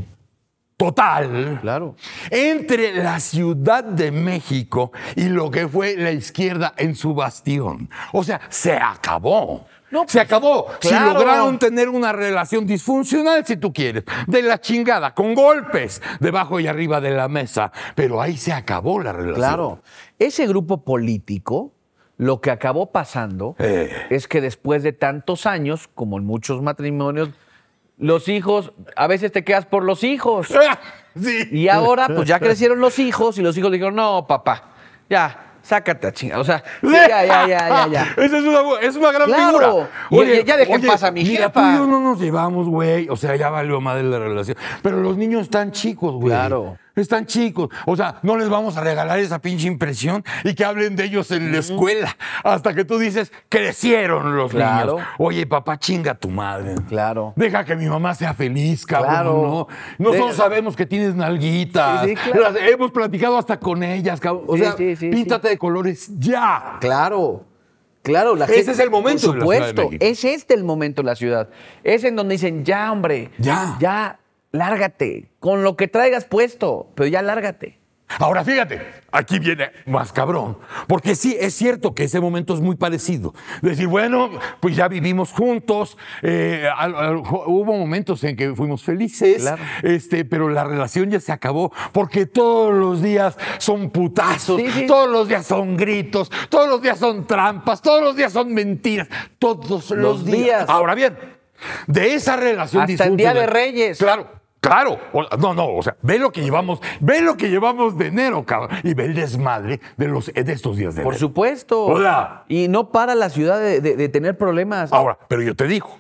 [0.87, 1.95] total Claro.
[2.31, 7.89] entre la Ciudad de México y lo que fue la izquierda en su bastión.
[8.13, 9.67] O sea, se acabó.
[9.91, 10.69] No, se acabó.
[10.81, 11.13] Si claro.
[11.13, 16.67] lograron tener una relación disfuncional, si tú quieres, de la chingada, con golpes debajo y
[16.67, 19.37] arriba de la mesa, pero ahí se acabó la relación.
[19.37, 19.83] Claro.
[20.19, 21.73] Ese grupo político,
[22.17, 23.91] lo que acabó pasando Eh.
[24.09, 27.29] es que después de tantos años, como en muchos matrimonios,
[28.03, 30.49] los hijos, a veces te quedas por los hijos.
[31.15, 31.47] Sí.
[31.53, 34.71] Y ahora, pues ya crecieron los hijos y los hijos dijeron, no, papá,
[35.11, 36.39] ya, sácate a chingar.
[36.39, 38.03] O sea, ya, ya, ya, ya, ya.
[38.17, 39.89] Esa es una, es una gran Claro.
[40.09, 40.35] figura.
[40.35, 41.53] Y ya deja en paz a mi mira, jefa.
[41.53, 43.11] tú y yo no nos llevamos, güey.
[43.11, 44.57] O sea, ya valió madre la relación.
[44.83, 46.29] Pero los niños están chicos, güey.
[46.29, 46.79] Claro.
[46.95, 47.69] Están chicos.
[47.87, 51.31] O sea, no les vamos a regalar esa pinche impresión y que hablen de ellos
[51.31, 52.17] en la escuela.
[52.45, 54.95] Hasta que tú dices, crecieron los Claro.
[54.97, 55.09] niños.
[55.19, 56.75] Oye, papá, chinga tu madre.
[56.89, 57.33] Claro.
[57.37, 59.11] Deja que mi mamá sea feliz, cabrón.
[59.11, 59.33] Claro.
[59.33, 59.69] ¿no?
[60.05, 62.03] Nosotros De- sabemos que tienes nalguitas.
[62.05, 62.41] Sí, sí, claro.
[62.53, 64.45] Las hemos platicado hasta con ellas, cabrón.
[64.47, 66.77] O sea, sí, píntate de colores ya.
[66.81, 67.47] Claro.
[68.03, 70.05] Claro, la Ese gente- es el momento Por de la Ciudad de supuesto, México.
[70.05, 71.49] es este el momento de la ciudad.
[71.85, 73.31] Es en donde dicen, ya, hombre.
[73.39, 73.77] Ya.
[73.79, 74.19] Ya,
[74.53, 75.31] lárgate.
[75.41, 77.79] Con lo que traigas puesto, pero ya lárgate.
[78.19, 78.79] Ahora fíjate,
[79.11, 83.33] aquí viene más cabrón, porque sí, es cierto que ese momento es muy parecido.
[83.63, 84.29] Decir, bueno,
[84.61, 89.63] pues ya vivimos juntos, eh, al- al- hubo momentos en que fuimos felices, Claro.
[89.83, 94.87] este, pero la relación ya se acabó, porque todos los días son putazos, Sí, sí.
[94.87, 99.09] todos los días son gritos, todos los días son trampas, todos los días son mentiras,
[99.39, 100.37] todos los, Los días.
[100.39, 100.65] días.
[100.69, 101.17] Ahora bien,
[101.87, 103.97] de esa relación Hasta el Día de Reyes.
[103.97, 104.42] Claro.
[104.63, 104.99] Claro,
[105.41, 108.71] no, no, o sea, ve lo que llevamos, ve lo que llevamos de enero, cabrón,
[108.85, 111.27] y ve el desmadre de, los, de estos días de Por enero.
[111.27, 111.85] supuesto.
[111.85, 112.45] Hola.
[112.49, 114.93] Y no para la ciudad de, de- de tener problemas.
[114.93, 115.99] Ahora, pero yo te digo,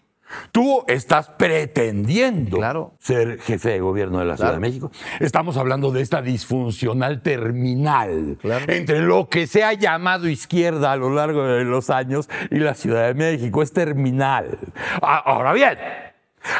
[0.52, 2.92] tú estás pretendiendo Claro.
[3.00, 4.92] ser jefe de gobierno de la Ciudad de México.
[5.18, 8.64] Estamos hablando de esta disfuncional terminal Claro.
[8.72, 12.74] entre lo que se ha llamado izquierda a lo largo de los años y la
[12.74, 13.60] Ciudad de México.
[13.60, 14.56] Es terminal.
[15.02, 15.76] Ahora bien,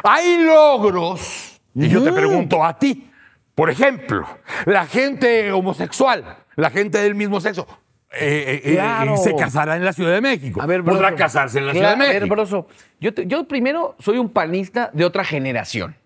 [0.02, 3.08] hay logros Y yo te pregunto a ti,
[3.54, 4.26] por ejemplo,
[4.66, 7.66] la gente homosexual, la gente del mismo sexo,
[8.14, 10.60] eh, eh, eh, se casará en la Ciudad de México.
[10.60, 11.16] A ver, Podrá Broso.
[11.16, 12.34] casarse en la Ciudad de A ver, México.
[12.34, 12.66] Broso,
[13.00, 15.96] yo, te- yo primero soy un panista de otra generación.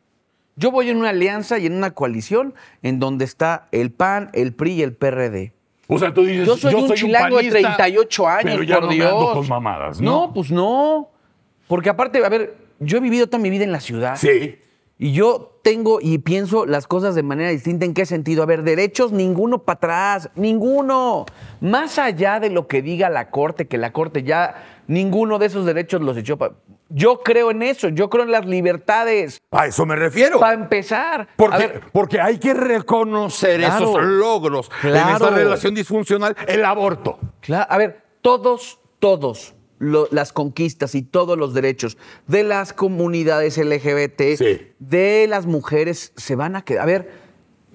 [0.55, 4.55] Yo voy en una alianza y en una coalición en donde está el PAN, el
[4.55, 5.53] PRI y el PRD.
[5.89, 8.85] o sea, tú dices, Yo soy un chilango de panista, 38 años, pero ya por
[8.85, 9.13] no me Dios.
[9.13, 10.33] ando con mamadas, ¿no?
[10.33, 11.11] pues no.
[11.69, 14.17] Porque aparte, a ver, yo he vivido toda mi vida en la ciudad.
[14.17, 14.59] Sí.
[14.99, 17.85] Y yo tengo y pienso las cosas de manera distinta.
[17.85, 18.43] ¿En qué sentido?
[18.43, 21.27] A ver, derechos, ninguno para atrás, ninguno.
[21.61, 25.67] Más allá de lo que diga la Corte, que la Corte ya ninguno de esos
[25.67, 26.55] derechos los echó para...
[26.89, 29.43] Yo creo en eso, yo creo en las libertades.
[29.51, 30.39] A eso me refiero.
[30.41, 31.29] Para empezar.
[31.37, 33.91] Porque, ver, porque hay que reconocer Claro.
[33.91, 37.19] esos logros en esta relación disfuncional, el aborto.
[37.69, 44.37] A ver, todos, todos lo- las conquistas y todos los derechos de las comunidades LGBT,
[44.37, 44.69] Sí.
[44.79, 46.83] de las mujeres, se van a quedar.
[46.83, 47.11] A ver,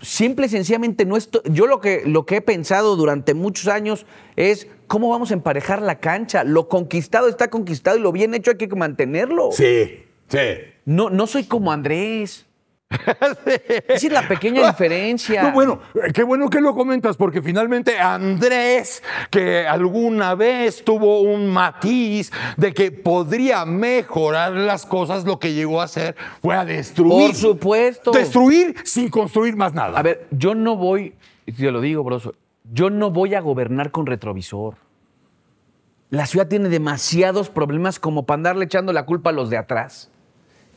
[0.02, 1.42] simple y sencillamente no esto.
[1.46, 5.82] Yo lo que, lo que he pensado durante muchos años es cómo vamos a emparejar
[5.82, 6.44] la cancha.
[6.44, 9.50] Lo conquistado está conquistado y lo bien hecho hay que mantenerlo.
[9.52, 10.40] Sí, sí.
[10.86, 12.48] No, no soy como Andrés.
[13.88, 15.44] Esa es la pequeña diferencia.
[15.44, 15.80] No, bueno,
[16.14, 22.74] qué bueno que lo comentas, porque finalmente Andrés, que alguna vez tuvo un matiz de
[22.74, 27.28] que podría mejorar las cosas, lo que llegó a hacer fue a destruir.
[27.28, 28.12] Por supuesto.
[28.12, 29.98] Destruir sin construir más nada.
[29.98, 31.16] A ver, yo no voy,
[31.46, 32.34] te lo digo, broso,
[32.72, 34.76] yo no voy a gobernar con retrovisor.
[36.10, 40.12] La ciudad tiene demasiados problemas como para andarle echando la culpa a los de atrás.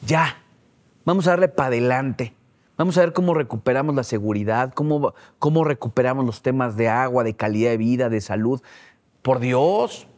[0.06, 0.43] Ya,
[1.04, 2.34] vamos a darle para adelante.
[2.76, 7.34] Vamos a ver cómo recuperamos la seguridad, cómo, cómo recuperamos los temas de agua, de
[7.34, 8.60] calidad de vida, de salud.
[9.22, 10.08] Por Dios,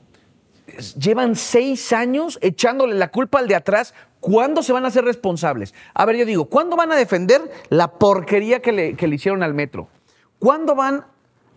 [0.98, 3.94] llevan seis años echándole la culpa al de atrás.
[4.20, 5.74] ¿Cuándo se van a hacer responsables?
[5.92, 9.42] A ver, yo digo, ¿cuándo van a defender la porquería que le, que le hicieron
[9.42, 9.88] al metro?
[10.38, 11.04] ¿Cuándo van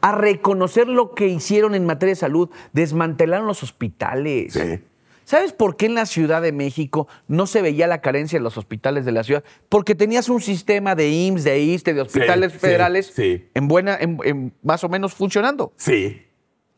[0.01, 2.49] a reconocer lo que hicieron en materia de salud?
[2.73, 4.53] Desmantelaron los hospitales.
[4.53, 4.82] Sí.
[5.30, 8.57] ¿Sabes por qué en la Ciudad de México no se veía la carencia en los
[8.57, 9.43] hospitales de la ciudad?
[9.69, 13.45] Porque tenías un sistema de IMSS, de ISTE, de hospitales sí, federales sí.
[13.53, 15.71] En buena, en- en más o menos funcionando.
[15.75, 16.23] Sí.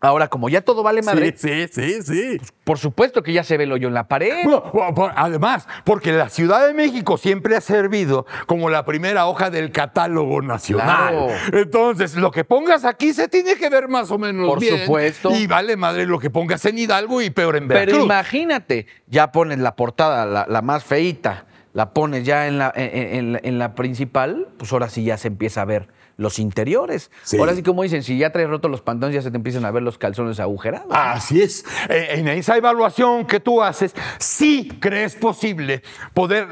[0.04, 2.42] Ahora, como ya todo vale madre, Sí, sí, sí, sí.
[2.64, 4.34] por supuesto que ya se ve el hoyo en la pared.
[4.44, 9.28] Bueno, por- por- además, porque la Ciudad de México siempre ha servido como la primera
[9.28, 11.10] hoja del catálogo nacional.
[11.14, 11.28] Claro.
[11.54, 14.80] Entonces, lo que pongas aquí se tiene que ver más o menos Por bien.
[14.80, 15.30] supuesto.
[15.36, 17.94] Y vale madre lo que pongas en Hidalgo y peor en Veracruz.
[17.94, 22.74] Pero imagínate, ya pones la portada, la, la más feíta, la pones ya en la,
[22.76, 25.90] en, en la- en la principal, pues ahora sí ya se empieza a ver
[26.22, 27.12] los interiores.
[27.24, 27.38] Sí.
[27.38, 29.72] Ahora sí, como dicen, si ya traes rotos los pantalones, ya se te empiezan a
[29.72, 30.88] ver los calzones agujerados.
[30.92, 31.66] Así es.
[31.90, 35.82] Eh, En esa evaluación que tú haces, sí crees posible
[36.14, 36.48] poder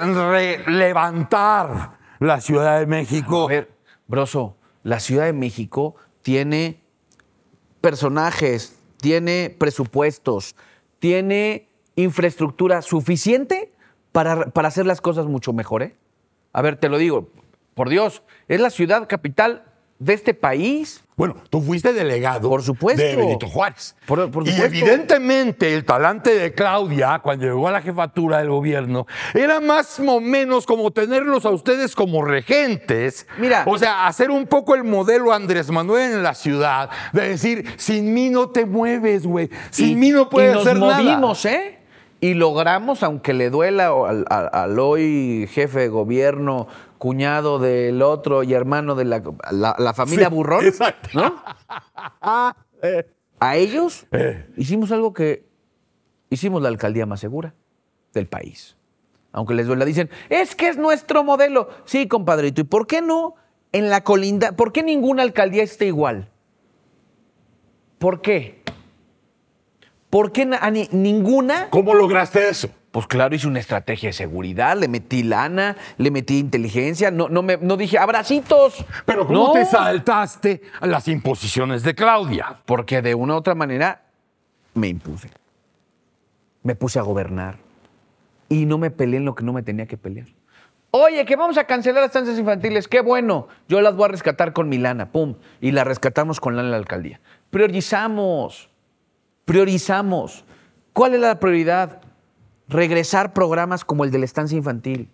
[0.68, 3.46] levantar la Ciudad de México.
[3.46, 3.72] A ver,
[4.08, 6.82] Broso, la Ciudad de México tiene
[7.82, 10.56] personajes, tiene presupuestos,
[11.00, 13.72] tiene infraestructura suficiente
[14.12, 15.84] para, para hacer las cosas mucho mejor.
[15.84, 15.96] ¿eh?
[16.54, 17.30] A ver, te lo digo,
[17.80, 19.64] por Dios, es la ciudad capital
[20.00, 21.02] de este país.
[21.16, 23.02] Bueno, tú fuiste delegado Por supuesto.
[23.02, 23.96] de Benito Juárez.
[24.06, 29.08] Por- por y evidentemente el talante de Claudia, cuando llegó a la jefatura del gobierno,
[29.34, 33.26] era más o menos como tenerlos a ustedes como regentes.
[33.38, 33.64] Mira.
[33.66, 38.14] O sea, hacer un poco el modelo Andrés Manuel en la ciudad, de decir, sin
[38.14, 39.50] mí no te mueves, güey.
[39.70, 40.98] Sin Y- mí no puedes y nos hacer nada.
[41.02, 41.78] movimos, ¿eh?
[42.22, 46.68] Y logramos, aunque le duela al, al- al hoy jefe de gobierno,
[47.00, 51.10] cuñado del otro y hermano de la, la- la familia Sí, Burrón, exacto.
[51.14, 51.42] ¿no?
[53.42, 54.48] A ellos Eh.
[54.58, 55.48] hicimos algo que
[56.30, 57.56] hicimos la alcaldía más segura
[58.14, 58.76] del país.
[59.32, 61.70] Aunque les duela, dicen, es que es nuestro modelo.
[61.86, 63.36] Sí, compadrito, ¿y por qué no
[63.72, 64.52] en la colinda?
[64.54, 66.30] ¿Por qué ninguna alcaldía esté igual?
[67.98, 68.62] ¿Por qué?
[70.10, 71.70] ¿Por qué ni- ninguna?
[71.70, 72.70] ¿Cómo lograste eso?
[72.92, 77.44] Pues claro, hice una estrategia de seguridad, le metí lana, le metí inteligencia, no, no,
[77.44, 78.84] me, no dije abracitos.
[79.06, 82.56] Pero ¿cómo No, te saltaste a las imposiciones de Claudia?
[82.66, 84.02] Porque de una u otra manera
[84.74, 85.30] me impuse.
[86.64, 87.58] Me puse a gobernar.
[88.50, 90.28] Y no me peleé en lo que no me tenía que pelear.
[90.92, 92.88] Oye, que vamos a cancelar las estancias infantiles.
[92.88, 93.48] Qué bueno.
[93.68, 95.12] Yo las voy a rescatar con mi lana.
[95.12, 95.36] Pum.
[95.62, 97.22] Y las rescatamos con lana en la alcaldía.
[97.52, 98.72] Priorizamos.
[99.46, 100.44] Priorizamos.
[100.94, 102.02] ¿Cuál es la prioridad?
[102.70, 105.10] Regresar programas como el de la estancia infantil.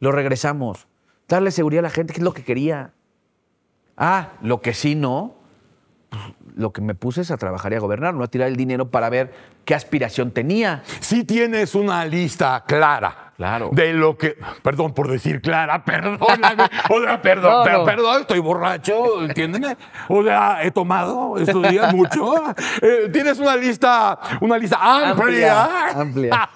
[0.00, 0.86] Lo regresamos.
[1.28, 2.92] Darle seguridad a la gente, que es lo que quería.
[3.96, 5.34] Ah, lo que sí no,
[6.56, 8.90] lo que me puse es a trabajar y a gobernar, no a tirar el dinero
[8.90, 9.32] para ver
[9.64, 10.82] qué aspiración tenía.
[11.00, 13.32] Si tienes una lista clara.
[13.36, 13.70] Claro.
[13.72, 14.36] De lo que.
[14.62, 16.64] Perdón por decir clara, perdóname.
[16.90, 17.84] O sea, perdón, No, per- no.
[17.84, 19.76] perdón, estoy borracho, entiéndeme.
[20.08, 22.34] O sea, he tomado estos días mucho.
[22.82, 24.78] Eh, tienes una lista, una lista
[25.10, 25.90] amplia.
[26.00, 26.50] Amplia.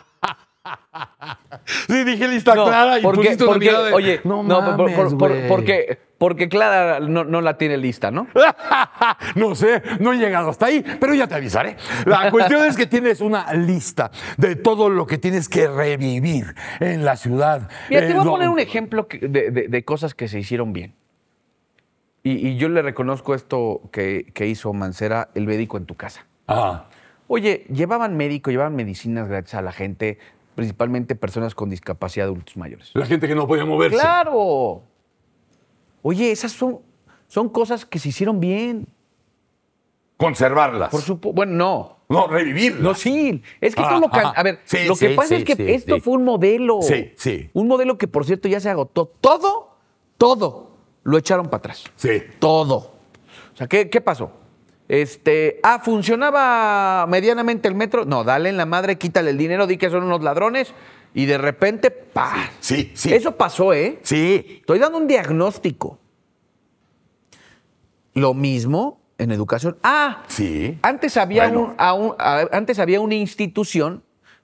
[1.86, 4.58] Sí, dije lista No, clara y porque, pusiste una porque, mirada de, oye, no, no,
[4.64, 5.48] por- por- mames, por- güey".
[5.48, 8.26] porque, porque Clara no, no la tiene lista, ¿no?
[9.34, 11.76] no sé, no he llegado hasta ahí, pero ya te avisaré.
[12.06, 17.04] La cuestión es que tienes una lista de todo lo que tienes que revivir en
[17.04, 17.68] la ciudad.
[17.88, 20.94] Mira, te voy a poner un ejemplo de, de- de cosas que se hicieron bien.
[22.22, 26.26] Y, y yo le reconozco esto que, que hizo Mancera, el médico en tu casa.
[26.48, 26.86] Ah,
[27.26, 30.18] Oye, llevaban médico, llevaban medicinas gratis a la gente,
[30.54, 32.90] principalmente personas con discapacidad adultos mayores.
[32.94, 33.96] la gente que no podía moverse.
[33.98, 34.82] ¡Claro!
[36.02, 36.80] Oye, esas son,
[37.28, 38.86] son cosas que se hicieron bien.
[40.16, 40.90] Conservarlas.
[40.90, 41.34] Por supuesto.
[41.34, 41.94] Bueno, no.
[42.08, 42.82] No, revivirlas.
[42.82, 43.42] No, sí.
[43.60, 44.40] Es que Ah, esto lo can- ajá.
[44.40, 46.80] A ver, Sí, lo que sí, pasa sí, es que esto fue un modelo.
[46.82, 47.50] Sí, sí.
[47.54, 49.06] Un modelo que, por cierto, ya se agotó.
[49.20, 49.76] Todo,
[50.18, 50.70] todo
[51.02, 51.84] lo echaron para atrás.
[51.96, 52.22] Sí.
[52.38, 52.76] Todo.
[52.76, 54.30] O sea, ¿qué, qué pasó?
[54.88, 58.04] Este, ah, ¿funcionaba medianamente el metro?
[58.04, 60.74] No, dale en la madre, quítale el dinero, di que son unos ladrones
[61.14, 62.50] y de repente, ¡pa!
[62.60, 63.12] Sí, sí.
[63.14, 63.98] Eso pasó, ¿eh?
[64.02, 64.58] Sí.
[64.60, 65.98] Estoy dando un diagnóstico.
[68.14, 69.76] Lo mismo en educación.
[69.82, 70.78] Ah, Sí.
[70.82, 71.60] antes había, Bueno.
[71.70, 74.02] un- a un- a- antes había una institución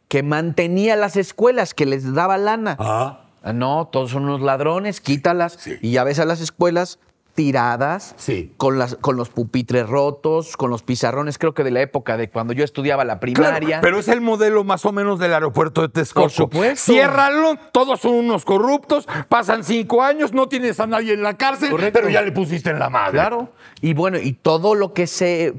[0.09, 2.77] que mantenía las escuelas, que les daba lana.
[2.79, 5.55] Ah, Ah, no, todos son unos ladrones, quítalas.
[5.59, 5.79] Sí.
[5.81, 6.99] Y ya ves a las escuelas
[7.35, 8.53] tiradas, Sí.
[8.57, 12.29] con, las, con los pupitres rotos, con los pizarrones, creo que de la época de
[12.31, 13.61] cuando yo estudiaba la primaria.
[13.61, 16.23] Claro, pero es el modelo más o menos del aeropuerto de Texcoco.
[16.25, 16.93] Por supuesto.
[16.93, 21.71] Ciérralo, todos son unos corruptos, pasan cinco años, no tienes a nadie en la cárcel,
[21.71, 21.99] Correcto.
[22.01, 23.13] pero ya le pusiste en la madre.
[23.13, 23.53] Claro.
[23.81, 25.55] Y bueno, y todo lo que se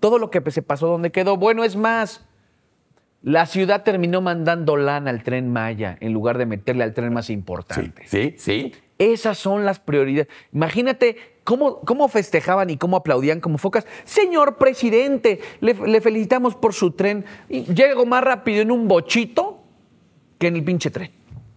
[0.00, 2.22] todo lo que se pasó donde quedó, bueno, es más.
[3.22, 7.26] La ciudad terminó mandando lana al tren Maya en lugar de meterle al tren más
[7.26, 8.02] Sí, importante.
[8.06, 8.72] sí, sí.
[8.98, 10.28] Esas son las prioridades.
[10.52, 13.86] Imagínate cómo, cómo festejaban y cómo aplaudían como focas.
[14.04, 17.24] Señor presidente, le, le felicitamos por su tren.
[17.48, 19.62] Y llego más rápido en un bochito
[20.38, 21.12] que en el pinche tren.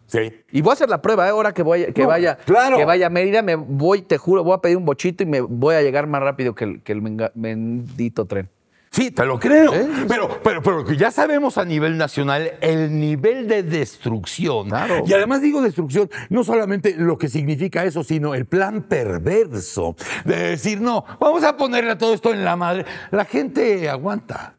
[0.08, 0.34] Sí.
[0.52, 1.30] Y voy a hacer la prueba, ¿eh?
[1.30, 2.78] ahora que, voy, que, No, vaya, claro.
[2.78, 5.40] que vaya a Mérida, me voy, te juro, voy a pedir un bochito y me
[5.40, 8.50] voy a llegar más rápido que el, que el bendito tren.
[8.92, 9.74] Sí, te lo creo.
[9.74, 9.88] ¿Eh?
[10.08, 14.70] Pero, pero, pero que ya sabemos a nivel nacional el nivel de destrucción.
[14.70, 15.04] Claro.
[15.06, 20.50] Y además digo destrucción, no solamente lo que significa eso, sino el plan perverso de
[20.50, 22.86] decir, no, vamos a ponerle todo esto en la madre.
[23.12, 24.59] La gente aguanta.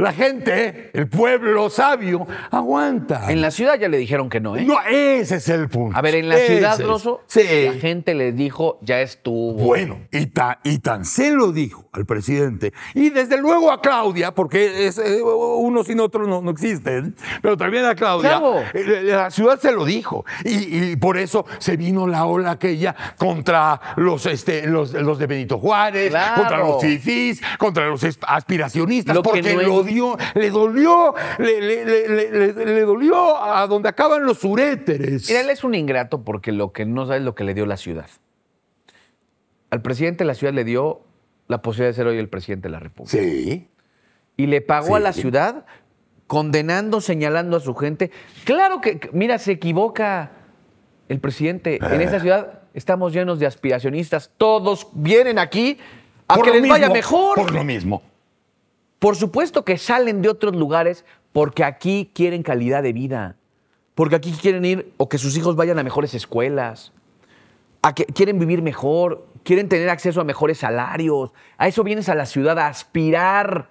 [0.00, 3.32] La gente, el pueblo sabio, aguanta.
[3.32, 4.64] En la ciudad ya le dijeron que no, ¿eh?
[4.64, 5.98] No, ese es el punto.
[5.98, 7.02] A ver, en la Ese ciudad, es.
[7.26, 7.40] Sí.
[7.66, 9.54] la gente le dijo, ya estuvo.
[9.54, 14.30] Bueno, y, ta- y tan se lo dijo al presidente, y desde luego a Claudia,
[14.32, 18.60] porque es, eh, unos sin otros no, no existen, pero también a Claudia, Claro.
[18.74, 22.94] eh, la ciudad se lo dijo, y, y por eso se vino la ola aquella
[23.16, 26.36] contra los, este, los, los de Benito Juárez, Claro.
[26.36, 32.52] contra los fifís, contra los aspiracionistas, Lo porque no lo dio, le dolió, le, le-
[32.52, 35.28] le- dolió a donde acaban los uréteres.
[35.28, 37.66] Mira, él es un ingrato porque lo que no sabe es lo que le dio
[37.66, 38.06] la ciudad.
[39.70, 41.00] Al presidente de la ciudad le dio
[41.46, 43.18] la posibilidad de ser hoy el presidente de la República.
[43.18, 43.68] Sí.
[44.36, 45.66] Y le pagó a la ciudad
[46.26, 48.10] condenando, señalando a su gente.
[48.44, 50.30] Claro que, mira, se equivoca
[51.08, 51.78] el presidente.
[51.82, 52.04] En Eh.
[52.04, 54.30] esta ciudad estamos llenos de aspiracionistas.
[54.36, 55.78] Todos vienen aquí
[56.28, 57.34] a Por que les vaya mejor.
[57.36, 58.02] Por lo mismo.
[58.98, 63.36] Por supuesto que salen de otros lugares porque aquí quieren calidad de vida.
[63.94, 66.92] Porque aquí quieren ir o que sus hijos vayan a mejores escuelas.
[67.82, 71.32] A que quieren vivir mejor, quieren tener acceso a mejores salarios.
[71.58, 73.70] A eso vienes a la ciudad a aspirar.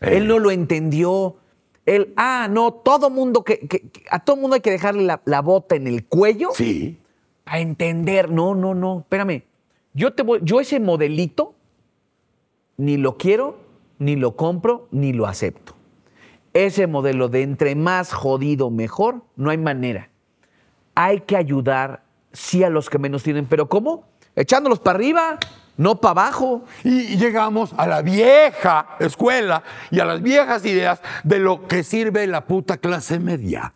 [0.00, 0.16] Eh.
[0.16, 1.36] Él no lo entendió.
[1.84, 5.20] Él, ah, no, todo mundo que, que- que- a todo mundo hay que dejarle la,
[5.24, 6.98] la bota en el cuello Sí.
[7.44, 8.30] a entender.
[8.30, 9.42] No, no, no, espérame.
[9.92, 11.54] Yo te voy, yo ese modelito
[12.76, 13.58] ni lo quiero,
[14.02, 15.74] ni lo compro, ni lo acepto.
[16.52, 20.10] Ese modelo de entre más jodido mejor, no hay manera.
[20.94, 24.04] Hay que ayudar sí a los que menos tienen, pero ¿cómo?
[24.34, 25.38] Echándolos para arriba,
[25.76, 26.64] no para abajo.
[26.84, 32.26] Y llegamos a la vieja escuela y a las viejas ideas de lo que sirve
[32.26, 33.72] la puta clase media.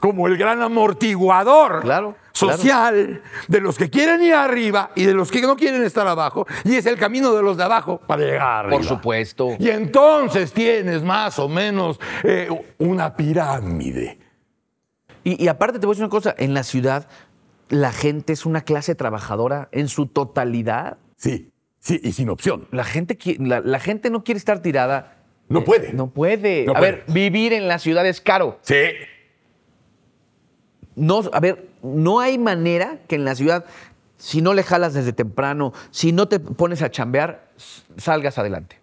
[0.00, 5.30] Como el gran amortiguador Claro, social de los que quieren ir arriba y de los
[5.30, 6.46] que no quieren estar abajo.
[6.64, 8.76] Y es el camino de los de abajo para llegar arriba.
[8.76, 9.56] Por supuesto.
[9.58, 14.18] Y entonces tienes más o menos eh, una pirámide.
[15.24, 17.08] Y, y aparte te voy a decir una cosa, en la ciudad
[17.68, 20.98] la gente es una clase trabajadora en su totalidad.
[21.16, 22.66] Sí, Sí, y sin opción.
[22.72, 25.18] La gente, la, la gente no quiere estar tirada.
[25.48, 25.92] No puede.
[25.92, 26.64] No puede.
[26.64, 26.90] No a puede.
[26.92, 28.58] ver, vivir en la ciudad es caro.
[28.62, 28.74] Sí.
[30.96, 33.64] No, a ver, no hay manera que en la ciudad,
[34.16, 37.50] si no le jalas desde temprano, si no te pones a chambear,
[37.96, 38.80] salgas adelante.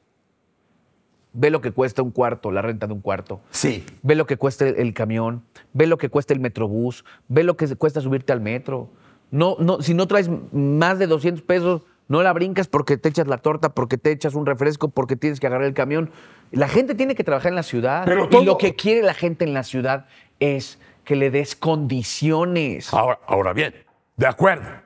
[1.36, 3.42] Ve lo que cuesta un cuarto, la renta de un cuarto.
[3.50, 3.84] Sí.
[4.04, 5.44] Ve lo que cuesta el, camión,
[5.74, 8.90] ve lo que cuesta el metrobús, ve lo que cuesta subirte al metro.
[9.32, 13.28] No, no, si no traes más de 200 pesos, no la brincas porque te echas
[13.28, 16.12] la torta, porque te echas un refresco, porque tienes que agarrar el camión.
[16.52, 18.04] La gente tiene que trabajar en la ciudad.
[18.06, 20.06] Pero Y todo- lo que quiere la gente en la ciudad
[20.40, 22.94] es que le des condiciones.
[22.94, 23.74] Ahora, ahora bien,
[24.18, 24.84] de acuerdo.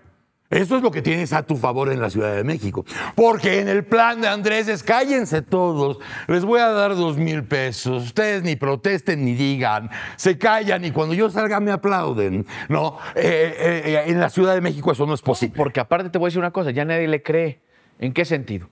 [0.50, 2.86] Eso es lo que tienes a tu favor en la Ciudad de México.
[3.16, 6.00] Porque en el plan de Andrés es cállense todos.
[6.28, 8.06] Les voy a dar dos mil pesos.
[8.06, 9.90] Ustedes ni protesten ni digan.
[10.16, 12.46] Se callan y cuando yo salga me aplauden.
[12.70, 15.54] No, Eh, eh, eh, en la Ciudad de México eso no es posible.
[15.58, 17.60] Porque aparte te voy a decir una cosa, ya nadie le cree.
[18.00, 18.70] ¿En qué sentido?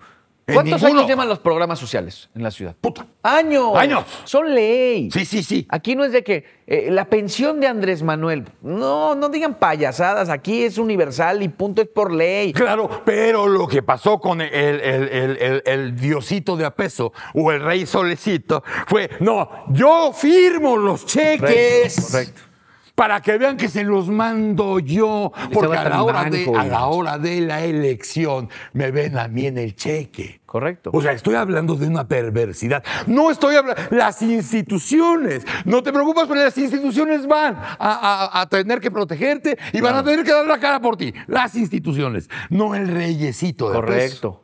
[0.53, 0.99] ¿Cuántos ninguno.
[0.99, 2.75] años llevan los programas sociales en la ciudad?
[2.79, 3.07] Puta.
[3.23, 3.75] Años.
[3.75, 4.03] Años.
[4.25, 5.09] Son ley.
[5.11, 5.65] Sí, sí, sí.
[5.69, 10.29] Aquí no es de que eh, la pensión de Andrés Manuel, no, no digan payasadas,
[10.29, 12.53] aquí es universal y punto es por ley.
[12.53, 17.51] Claro, pero lo que pasó con el, el- el- el- el diosito de apeso o
[17.51, 21.39] el rey solecito fue, no, yo firmo los cheques.
[21.95, 22.41] Correcto, correcto.
[22.95, 26.85] Para que vean que se los mando yo, porque a la, hora de, a la
[26.85, 30.39] hora de la elección me ven a mí en el cheque.
[30.45, 30.91] Correcto.
[30.93, 32.81] O sea, estoy hablando de una perversidad.
[33.07, 33.81] No estoy hablando.
[33.91, 35.45] Las instituciones.
[35.65, 39.95] No te preocupes, pero las instituciones van a, a- a tener que protegerte y van
[39.95, 41.13] a tener que dar la cara por ti.
[41.27, 43.81] Las instituciones, no el reyesito de peso.
[43.85, 44.41] Correcto.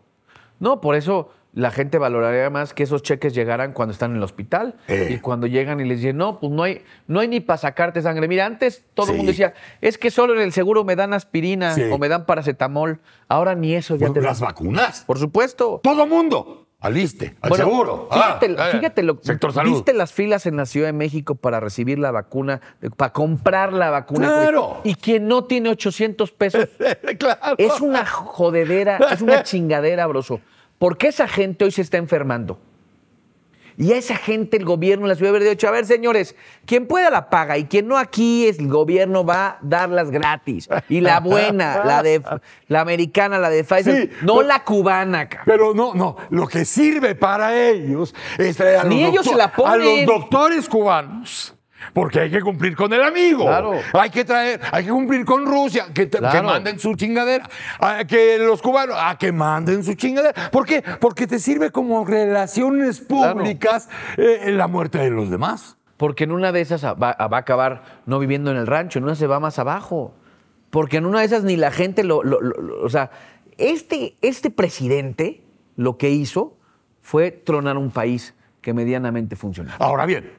[0.60, 4.24] No, por eso la gente valoraría más que esos cheques llegaran cuando están en el
[4.24, 5.10] hospital Eh.
[5.12, 8.02] y cuando llegan y les dicen, no, pues no hay, no hay ni para sacarte
[8.02, 8.28] sangre.
[8.28, 11.74] Mira, antes todo el mundo decía, es que solo en el seguro me dan aspirina
[11.76, 11.84] Sí.
[11.92, 13.00] o me dan paracetamol.
[13.28, 14.50] Ahora ni eso ya te las dan.
[14.50, 15.04] vacunas.
[15.06, 15.82] Por supuesto.
[15.84, 16.68] Todo mundo.
[16.84, 18.08] Aliste, al Bueno, seguro.
[18.12, 19.72] Fíjate, Ah, eh, fíjate lo Sector salud.
[19.74, 22.60] ¿Viste las filas en la Ciudad de México para recibir la vacuna,
[22.98, 24.28] para comprar la vacuna?
[24.28, 24.82] Claro.
[24.84, 26.68] Y quien no tiene 800 pesos
[27.20, 27.56] claro.
[27.60, 30.40] es una jodedera, es una chingadera, broso.
[30.82, 32.60] ¿Por qué esa gente hoy se está enfermando?
[33.78, 37.12] Y a esa gente el gobierno la ciudad de dicho, a ver, señores, quien pueda
[37.12, 40.68] la paga y quien no aquí es el gobierno va a darlas gratis.
[40.90, 42.24] Y la buena, la de
[42.68, 45.46] la americana, la de Pfizer, Sí, no pero- la cubana, cabrón.
[45.46, 49.36] Pero no, no, lo que sirve para ellos es traer a los, Ni ellos se
[49.36, 50.08] la a ponen.
[50.08, 51.54] los doctores cubanos.
[51.94, 53.46] Porque hay que cumplir con el amigo.
[53.46, 53.74] Claro.
[53.94, 56.44] Hay que traer, hay que cumplir con Rusia, que, te- que Claro.
[56.48, 57.50] manden su chingadera.
[57.80, 60.50] A que los cubanos, a que manden su chingadera.
[60.52, 60.84] ¿Por qué?
[61.00, 65.78] Porque te sirve como relaciones públicas eh, la muerte de los demás.
[65.98, 69.06] Porque en una de esas va, va a acabar no viviendo en el rancho, en
[69.06, 70.16] una se va más abajo.
[70.72, 72.24] Porque en una de esas ni la gente lo.
[72.24, 73.12] lo- lo- lo- o sea,
[73.58, 75.44] este, este presidente
[75.76, 76.58] lo que hizo
[77.02, 79.84] fue tronar un país que medianamente funcionaba.
[79.86, 80.32] Ahora bien,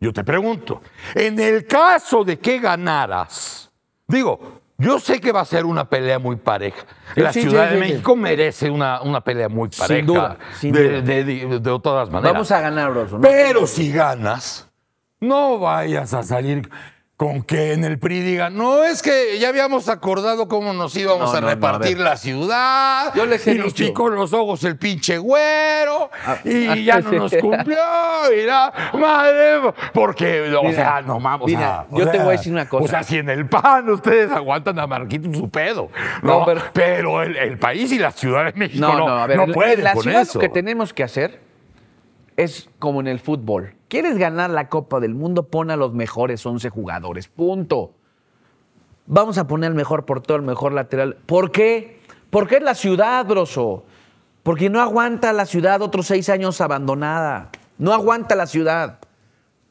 [0.00, 0.80] yo te pregunto,
[1.14, 3.70] en el caso de que ganaras,
[4.06, 6.84] digo, yo sé que va a ser una pelea muy pareja.
[7.14, 7.92] Sí, La sí, Ciudad sí, de sí, sí.
[7.92, 10.06] México merece una, una pelea muy Sin pareja.
[10.06, 11.00] duda, sin de, duda.
[11.02, 12.32] de- de- de todas maneras.
[12.32, 13.16] Vamos a ganar, Broso.
[13.16, 13.20] ¿no?
[13.20, 14.68] Pero si ganas,
[15.20, 16.70] no vayas a salir
[17.20, 21.30] con que en el PRI digan, no, es que ya habíamos acordado cómo nos íbamos
[21.30, 23.12] No, a no, no, a repartir la ciudad.
[23.14, 26.08] Yo les he y nos picó los ojos el pinche güero.
[26.24, 27.16] Ah, y ah, ya no sí.
[27.16, 27.76] nos cumplió.
[28.34, 31.42] Y la madre, porque, o Mira, sea, no mames.
[31.44, 32.84] o mira, sea, o yo te sea, voy a decir una cosa.
[32.86, 35.90] O sea, si en el PAN ustedes aguantan a Marquito su pedo.
[36.22, 39.18] No, No, pero, pero- el, el país y la Ciudad de México No, no, no,
[39.18, 40.38] a ver, no en- pueden en la con ciudad eso.
[40.38, 41.38] lo que tenemos que hacer
[42.38, 43.74] es como en el fútbol.
[43.90, 45.48] ¿Quieres ganar la Copa del Mundo?
[45.48, 47.26] Pon a los mejores 11 jugadores.
[47.26, 47.92] Punto.
[49.06, 51.16] Vamos a poner el mejor portero, el mejor lateral.
[51.26, 52.00] ¿Por qué?
[52.30, 53.84] Porque es la ciudad, broso.
[54.44, 57.50] Porque no aguanta la ciudad otros seis años abandonada.
[57.78, 59.00] No aguanta la ciudad.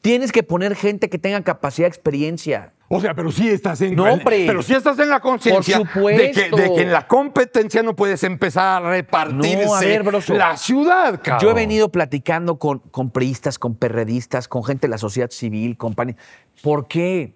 [0.02, 2.74] Tienes que poner gente que tenga capacidad, experiencia.
[2.92, 4.44] O sea, pero sí estás en, No, hombre.
[4.48, 8.24] pero sí estás en la conciencia de que, de que en la competencia no puedes
[8.24, 10.34] empezar a repartirse No, a ver, broso.
[10.34, 11.40] la ciudad, cabrón.
[11.40, 15.76] Yo he venido platicando con, con priistas, con perredistas, con gente de la sociedad civil,
[15.76, 16.16] con pani-
[16.62, 17.34] ¿Por qué?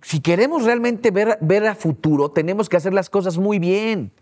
[0.00, 4.12] Si queremos realmente ver, ver a futuro, tenemos que hacer las cosas muy bien.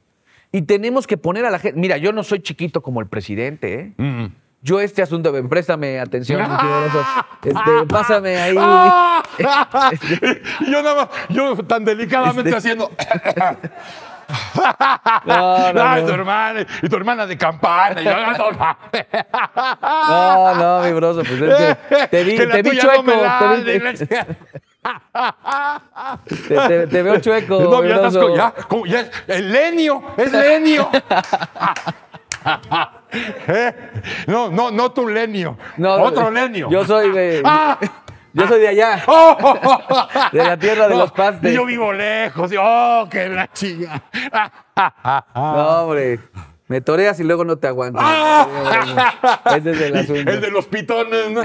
[0.51, 1.79] Y tenemos que poner a la gente.
[1.79, 3.93] Mira, yo no soy chiquito como el presidente, ¿eh?
[3.97, 4.27] Mm.
[4.65, 7.05] Yo este asunto, ven, préstame atención, mi querido
[7.45, 8.57] este, pásame ahí.
[8.59, 9.23] ¡Ah!
[10.61, 12.91] Y yo nada más, yo tan delicadamente Este- haciendo.
[15.27, 16.09] No, no, Ay, no.
[16.09, 18.01] tu hermana, y tu hermana de campana.
[18.01, 18.15] y yo,
[20.09, 20.83] no, no.
[20.83, 23.03] Mi broso, pues es que te vi, Que te vi chueco.
[23.05, 23.83] no te, vi-
[26.49, 27.61] te- te- te veo chueco.
[27.61, 28.55] No, ya estás ya,
[28.87, 30.89] ya es- el lenio, es lenio.
[33.49, 33.75] ¿Eh?
[34.27, 35.57] No, no, no tu lenio.
[35.77, 36.69] No, Otro lenio.
[36.71, 37.43] Yo soy de.
[37.45, 37.79] ¡Ah!
[38.33, 39.03] Yo soy de allá.
[39.07, 39.37] ¡Oh!
[40.33, 41.53] De la tierra de los pastes.
[41.53, 42.53] Y yo vivo lejos.
[42.53, 44.03] y- ¡Oh, qué la chinga!
[45.35, 46.19] No, hombre.
[46.67, 47.99] Me toreas y luego no te aguanto.
[48.03, 49.41] ¡Ah!
[49.57, 50.31] Ese es el asunto.
[50.31, 51.31] El de los pitones.
[51.31, 51.43] ¿no?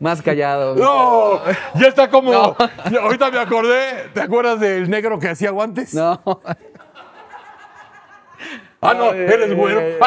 [0.00, 0.74] Más callado.
[0.74, 1.40] No,
[1.80, 2.30] ya está como.
[2.32, 2.56] No.
[3.00, 4.10] Ahorita me acordé.
[4.12, 5.94] ¿Te acuerdas del negro que hacía guantes?
[5.94, 6.20] No.
[8.84, 9.80] Ah, no, eres güero.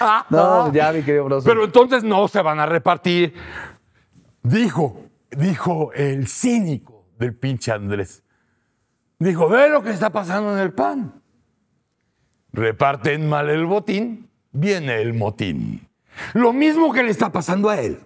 [0.30, 1.46] No, ya, mi querido broso.
[1.46, 3.34] Pero entonces no se van a repartir.
[4.42, 8.22] Dijo, dijo el cínico del pinche Andrés.
[9.18, 11.22] Dijo, ve lo que está pasando en el PAN.
[12.52, 15.86] Reparten mal el botín, viene el motín.
[16.32, 18.00] Lo mismo que le está pasando a él.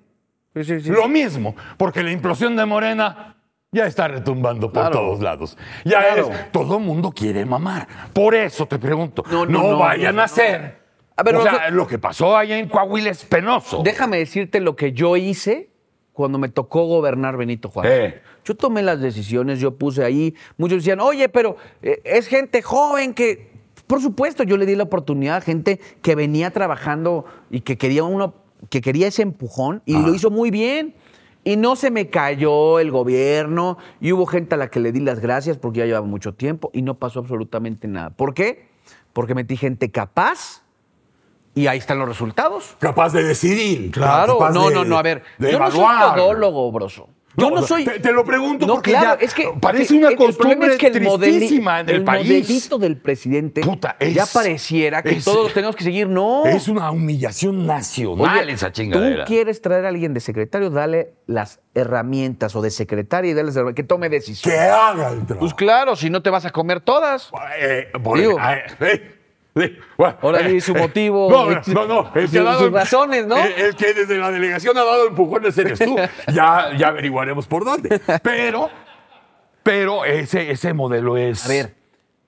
[0.55, 0.90] Sí, sí, sí.
[0.90, 3.34] Lo mismo, porque la implosión de Morena
[3.74, 5.00] ya está retumbando por Claro.
[5.00, 5.58] todos lados.
[5.84, 6.30] Ya Claro.
[6.32, 7.86] es, todo mundo quiere mamar.
[8.12, 10.78] Por eso te pregunto, No, no, no, no, vayan a hacer.
[11.16, 13.82] A ver, o sea, lo que pasó allá en Coahuila es penoso.
[13.84, 15.70] Déjame decirte lo que yo hice
[16.12, 18.14] cuando me tocó gobernar Benito Juárez.
[18.14, 18.22] Eh.
[18.44, 23.14] Yo tomé las decisiones, yo puse ahí, muchos decían, oye, pero eh, es gente joven
[23.14, 23.50] que,
[23.86, 28.04] por supuesto, yo le di la oportunidad a gente que venía trabajando y que quería
[28.04, 28.34] uno,
[28.70, 30.94] que quería ese empujón y lo hizo muy bien.
[31.45, 35.01] Y no se me cayó el gobierno y hubo gente a la que le di
[35.01, 38.11] las gracias porque ya llevaba mucho tiempo y no pasó absolutamente nada.
[38.11, 38.68] ¿Por qué?
[39.12, 40.62] Porque metí gente capaz
[41.55, 42.76] y ahí están los resultados.
[42.80, 43.90] Capaz de decidir.
[43.90, 45.84] Claro, capaz no, de- no, no, a ver, yo no soy
[46.16, 47.09] todólogo, broso.
[47.37, 47.85] Yo no, soy.
[47.85, 50.72] Te, te lo pregunto No, porque claro, ya es que parece una el- el costumbre
[50.72, 52.26] es que el tristísima en el, el país.
[52.28, 56.09] modelito del presidente Puta, es- ya pareciera que es- todos tenemos que seguir.
[56.09, 56.45] No.
[56.47, 59.24] Es una humillación nacional Oye, esa chingadera.
[59.24, 63.47] Tú quieres traer a alguien de secretario, dale las herramientas o de secretaria y dale
[63.47, 64.53] las herramientas, que tome decisión.
[64.55, 65.41] Que haga el trabajo.
[65.41, 67.30] Pues claro, si no te vas a comer todas.
[67.61, 68.39] Eh, por- Digo.
[68.41, 69.13] eh, eh,
[69.57, 72.12] eh, bueno, Ahora eh, su motivo, No, no, no.
[72.14, 73.36] El que ha dado sus razones, ¿no?
[73.36, 75.96] El, el que desde la delegación ha dado empujones eres tú.
[76.32, 78.00] Ya, ya averiguaremos por dónde.
[78.22, 78.70] Pero,
[79.62, 81.44] pero ese, ese modelo es.
[81.44, 81.74] A ver,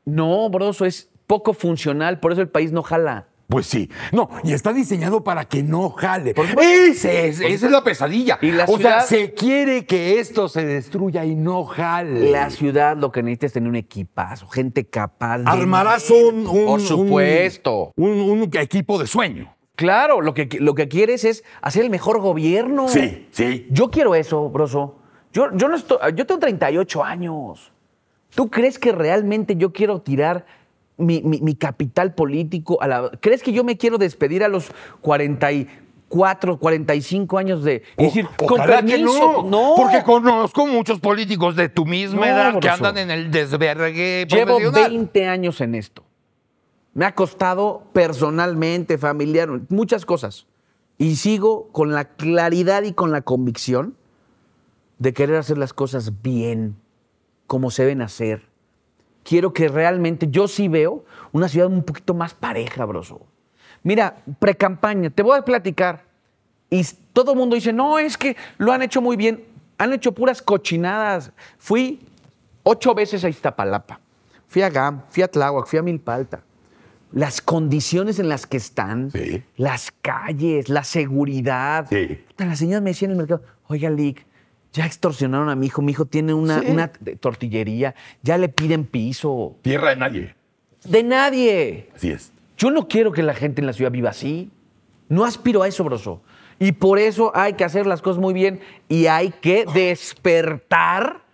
[0.05, 3.27] no, broso, es poco funcional, por eso el país no jala.
[3.49, 3.89] Pues sí.
[4.13, 6.35] No, y está diseñado para que no jale.
[6.61, 8.39] Ese es- esa es la pesadilla.
[8.43, 12.31] Y la o sea, se quiere que esto se destruya y no jale.
[12.31, 15.39] La ciudad lo que necesita es tener un equipazo, gente capaz.
[15.39, 17.93] de- Armarás un, un- Por supuesto.
[17.97, 19.55] Un, un equipo de sueño.
[19.77, 22.89] Claro, lo que, lo que quieres es hacer el mejor gobierno.
[22.89, 23.67] Sí, sí.
[23.71, 24.97] Yo quiero eso, broso.
[25.33, 27.73] Yo, yo, no estoy, yo tengo 38 años.
[28.35, 30.47] ¿Tú crees que realmente yo quiero tirar
[30.97, 33.11] mi, mi- mi capital político a la...
[33.21, 34.71] ¿Crees que yo me quiero despedir a los
[35.03, 37.83] 44, 45 años de...
[37.99, 42.21] y decir, O- con ojalá que permiso, no, Porque conozco muchos políticos de tu misma
[42.21, 44.91] No, edad que andan en el desvergue Llevo profesional.
[44.91, 46.05] 20 años en esto.
[46.95, 50.47] Me ha costado personalmente, familiar, muchas cosas.
[50.99, 53.97] Y sigo con la claridad y con la convicción
[54.99, 56.77] de querer hacer las cosas bien,
[57.47, 58.49] como se deben hacer.
[59.27, 63.27] Quiero que realmente, yo sí veo una ciudad un poquito más pareja, broso.
[63.83, 66.05] Mira, precampaña, te voy a platicar.
[66.71, 69.45] Y todo el mundo dice, no, es que lo han hecho muy bien.
[69.79, 71.33] Han hecho puras cochinadas.
[71.59, 72.07] Fui
[72.63, 74.01] ocho veces a Iztapalapa.
[74.47, 76.43] Fui a GAM, fui a Tláhuac, fui a Milpalta.
[77.13, 79.43] Las condiciones en las que están, Sí.
[79.57, 81.87] las calles, la seguridad.
[81.91, 82.21] Sí.
[82.29, 84.25] Puta, La señora me decía en el mercado, oiga, Lick,
[84.77, 86.67] ya extorsionaron a mi hijo, mi hijo tiene una, Sí.
[86.71, 89.57] una tortillería, ya le piden piso.
[89.63, 90.35] Tierra de nadie.
[90.85, 91.89] De nadie.
[91.97, 92.33] Así es.
[92.59, 94.51] Yo no quiero que la gente en la ciudad viva así.
[95.09, 96.23] No aspiro a eso, broso.
[96.59, 101.26] Y por eso hay que hacer las cosas muy bien y hay que despertar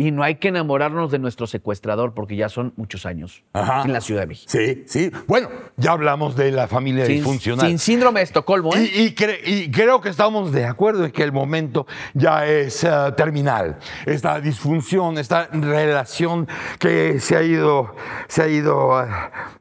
[0.00, 3.82] y no hay que enamorarnos de nuestro secuestrador porque ya son muchos años Ajá.
[3.84, 4.50] en la Ciudad de México.
[4.50, 5.10] Sí, sí.
[5.26, 7.66] Bueno, ya hablamos de la familia Sin, disfuncional.
[7.66, 8.90] sin síndrome de Estocolmo, ¿eh?
[8.94, 12.82] Y, y cre- y creo que estamos de acuerdo en que el momento ya es
[12.84, 13.78] eh, terminal.
[14.06, 16.48] Esta disfunción, esta relación
[16.78, 17.94] que se ha ido,
[18.28, 19.06] se ha ido eh,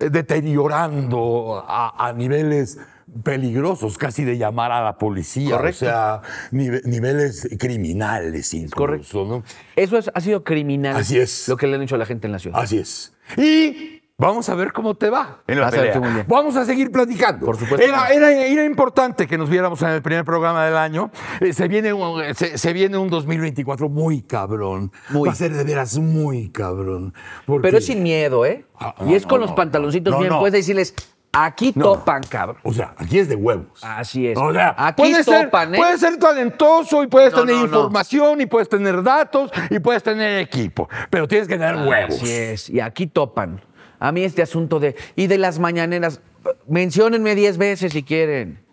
[0.09, 2.79] deteriorando a, a niveles
[3.23, 5.57] peligrosos, casi de llamar a la policía.
[5.57, 5.85] Correcto.
[5.85, 9.25] O sea, nive- niveles criminales incluso, correcto.
[9.25, 9.43] ¿no?
[9.75, 10.95] Eso es- ha sido criminal.
[10.95, 11.47] Así es.
[11.47, 12.59] Lo que le han hecho a la gente en la ciudad.
[12.61, 13.13] Así es.
[13.37, 15.97] Y vamos a ver cómo te va en la a pelea.
[15.99, 16.25] bien.
[16.27, 17.45] Vamos a seguir platicando.
[17.45, 17.85] Por supuesto.
[17.85, 21.11] Era, era- era importante que nos viéramos en el primer programa del año.
[21.39, 24.91] Eh, se, viene un, se, se viene un 2024 muy cabrón.
[25.09, 25.27] Muy.
[25.27, 27.13] Va a ser de veras muy cabrón.
[27.45, 28.65] porque- Pero es sin miedo, ¿eh?
[28.79, 30.33] Ah, y es con no, los pantaloncitos No, bien.
[30.37, 30.93] Puedes decirles,
[31.31, 31.85] aquí No.
[31.93, 32.57] topan, cabrón.
[32.63, 33.83] O sea, aquí es de huevos.
[33.83, 34.37] Así es.
[34.37, 35.77] O sea, Aquí puedes ser, topan, ¿eh?
[35.77, 37.65] puedes ser talentoso y puedes No, tener no, no.
[37.67, 40.89] información y puedes tener datos y puedes tener equipo.
[41.09, 42.15] Pero tienes que tener huevos.
[42.21, 42.69] Así es.
[42.69, 43.61] Y aquí topan.
[43.99, 46.21] A mí este asunto de, y de las mañaneras,
[46.67, 48.63] menciónenme diez veces si quieren.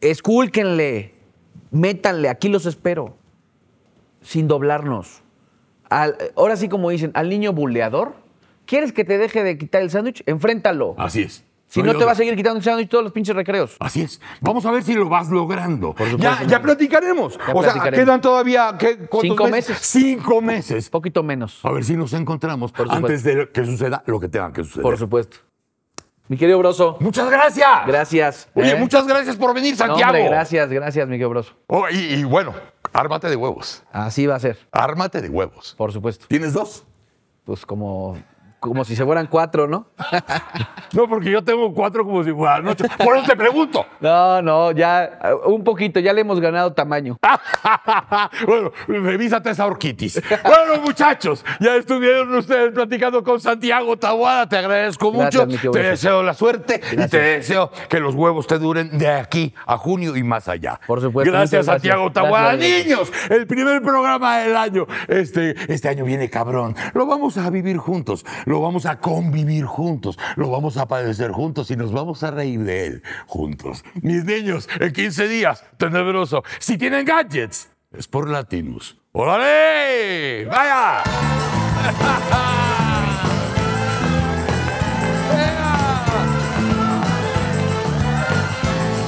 [0.00, 1.14] Escúlquenle,
[1.70, 3.16] métanle, aquí los espero,
[4.22, 5.22] sin doblarnos.
[5.88, 8.14] Al- ahora sí, como dicen, al niño buleador,
[8.66, 10.22] ¿quieres que te deje de quitar el sándwich?
[10.26, 10.94] Enfréntalo.
[10.98, 11.44] Así es.
[11.68, 13.76] Si no, te va a seguir quitando el sándwich todos los pinches recreos.
[13.80, 14.20] Así es.
[14.40, 15.88] Vamos a ver si lo vas logrando.
[15.88, 17.36] supuesto, ya, ya platicaremos.
[17.36, 18.04] Ya o sea, platicaremos.
[18.06, 19.78] quedan todavía ¿qué, Cinco meses.
[19.80, 20.88] Cinco meses.
[20.88, 24.52] Poquito menos, A ver si nos encontramos Por antes de que suceda lo que tenga
[24.52, 24.82] que suceder.
[24.82, 25.38] por supuesto.
[26.28, 27.68] Mi querido Broso, Muchas gracias.
[27.86, 28.48] gracias.
[28.54, 28.76] Oye, ¿eh?
[28.76, 30.10] muchas gracias por venir, No, Santiago.
[30.12, 31.52] hombre, gracias, gracias, mi querido Broso.
[31.68, 32.52] Oh, y, y bueno,
[32.92, 33.84] ármate de huevos.
[33.92, 35.74] Así va a ser, Ármate de huevos.
[35.78, 36.26] por supuesto.
[36.28, 36.84] ¿Tienes dos?
[37.44, 38.18] Pues como,
[38.66, 39.88] como si se fueran cuatro, ¿no?
[40.92, 42.84] No, porque yo tengo cuatro como si fueran ocho.
[43.04, 43.84] Por eso te pregunto.
[44.00, 47.18] No, no, ya un poquito, ya le hemos ganado tamaño.
[48.46, 50.22] bueno, revísate esa orquitis.
[50.42, 54.48] Bueno, muchachos, ya estuvieron ustedes platicando con Santiago Tabuada.
[54.48, 55.70] Te agradezco Gracias, mucho.
[55.72, 59.76] Te deseo la suerte y te deseo que los huevos te duren de aquí a
[59.76, 60.80] junio y más allá.
[60.86, 61.66] Por supuesto, Gracias.
[61.66, 62.56] Santiago Tabuada.
[62.56, 64.86] Niños, el primer programa del año.
[65.08, 66.74] Este, este año viene cabrón.
[66.94, 68.24] Lo vamos a vivir juntos.
[68.56, 70.18] Lo vamos a convivir juntos.
[70.36, 73.84] Lo vamos a padecer juntos y nos vamos a reír de él juntos.
[74.00, 76.42] Mis niños, en 15 días, tenebroso.
[76.58, 78.96] Si tienen gadgets, es por Latinus.
[79.12, 80.46] ¡Órale!
[80.46, 81.02] ¡Vaya!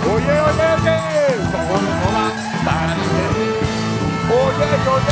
[0.05, 0.99] Oye, oye, oye.
[4.31, 5.08] Oye, oye.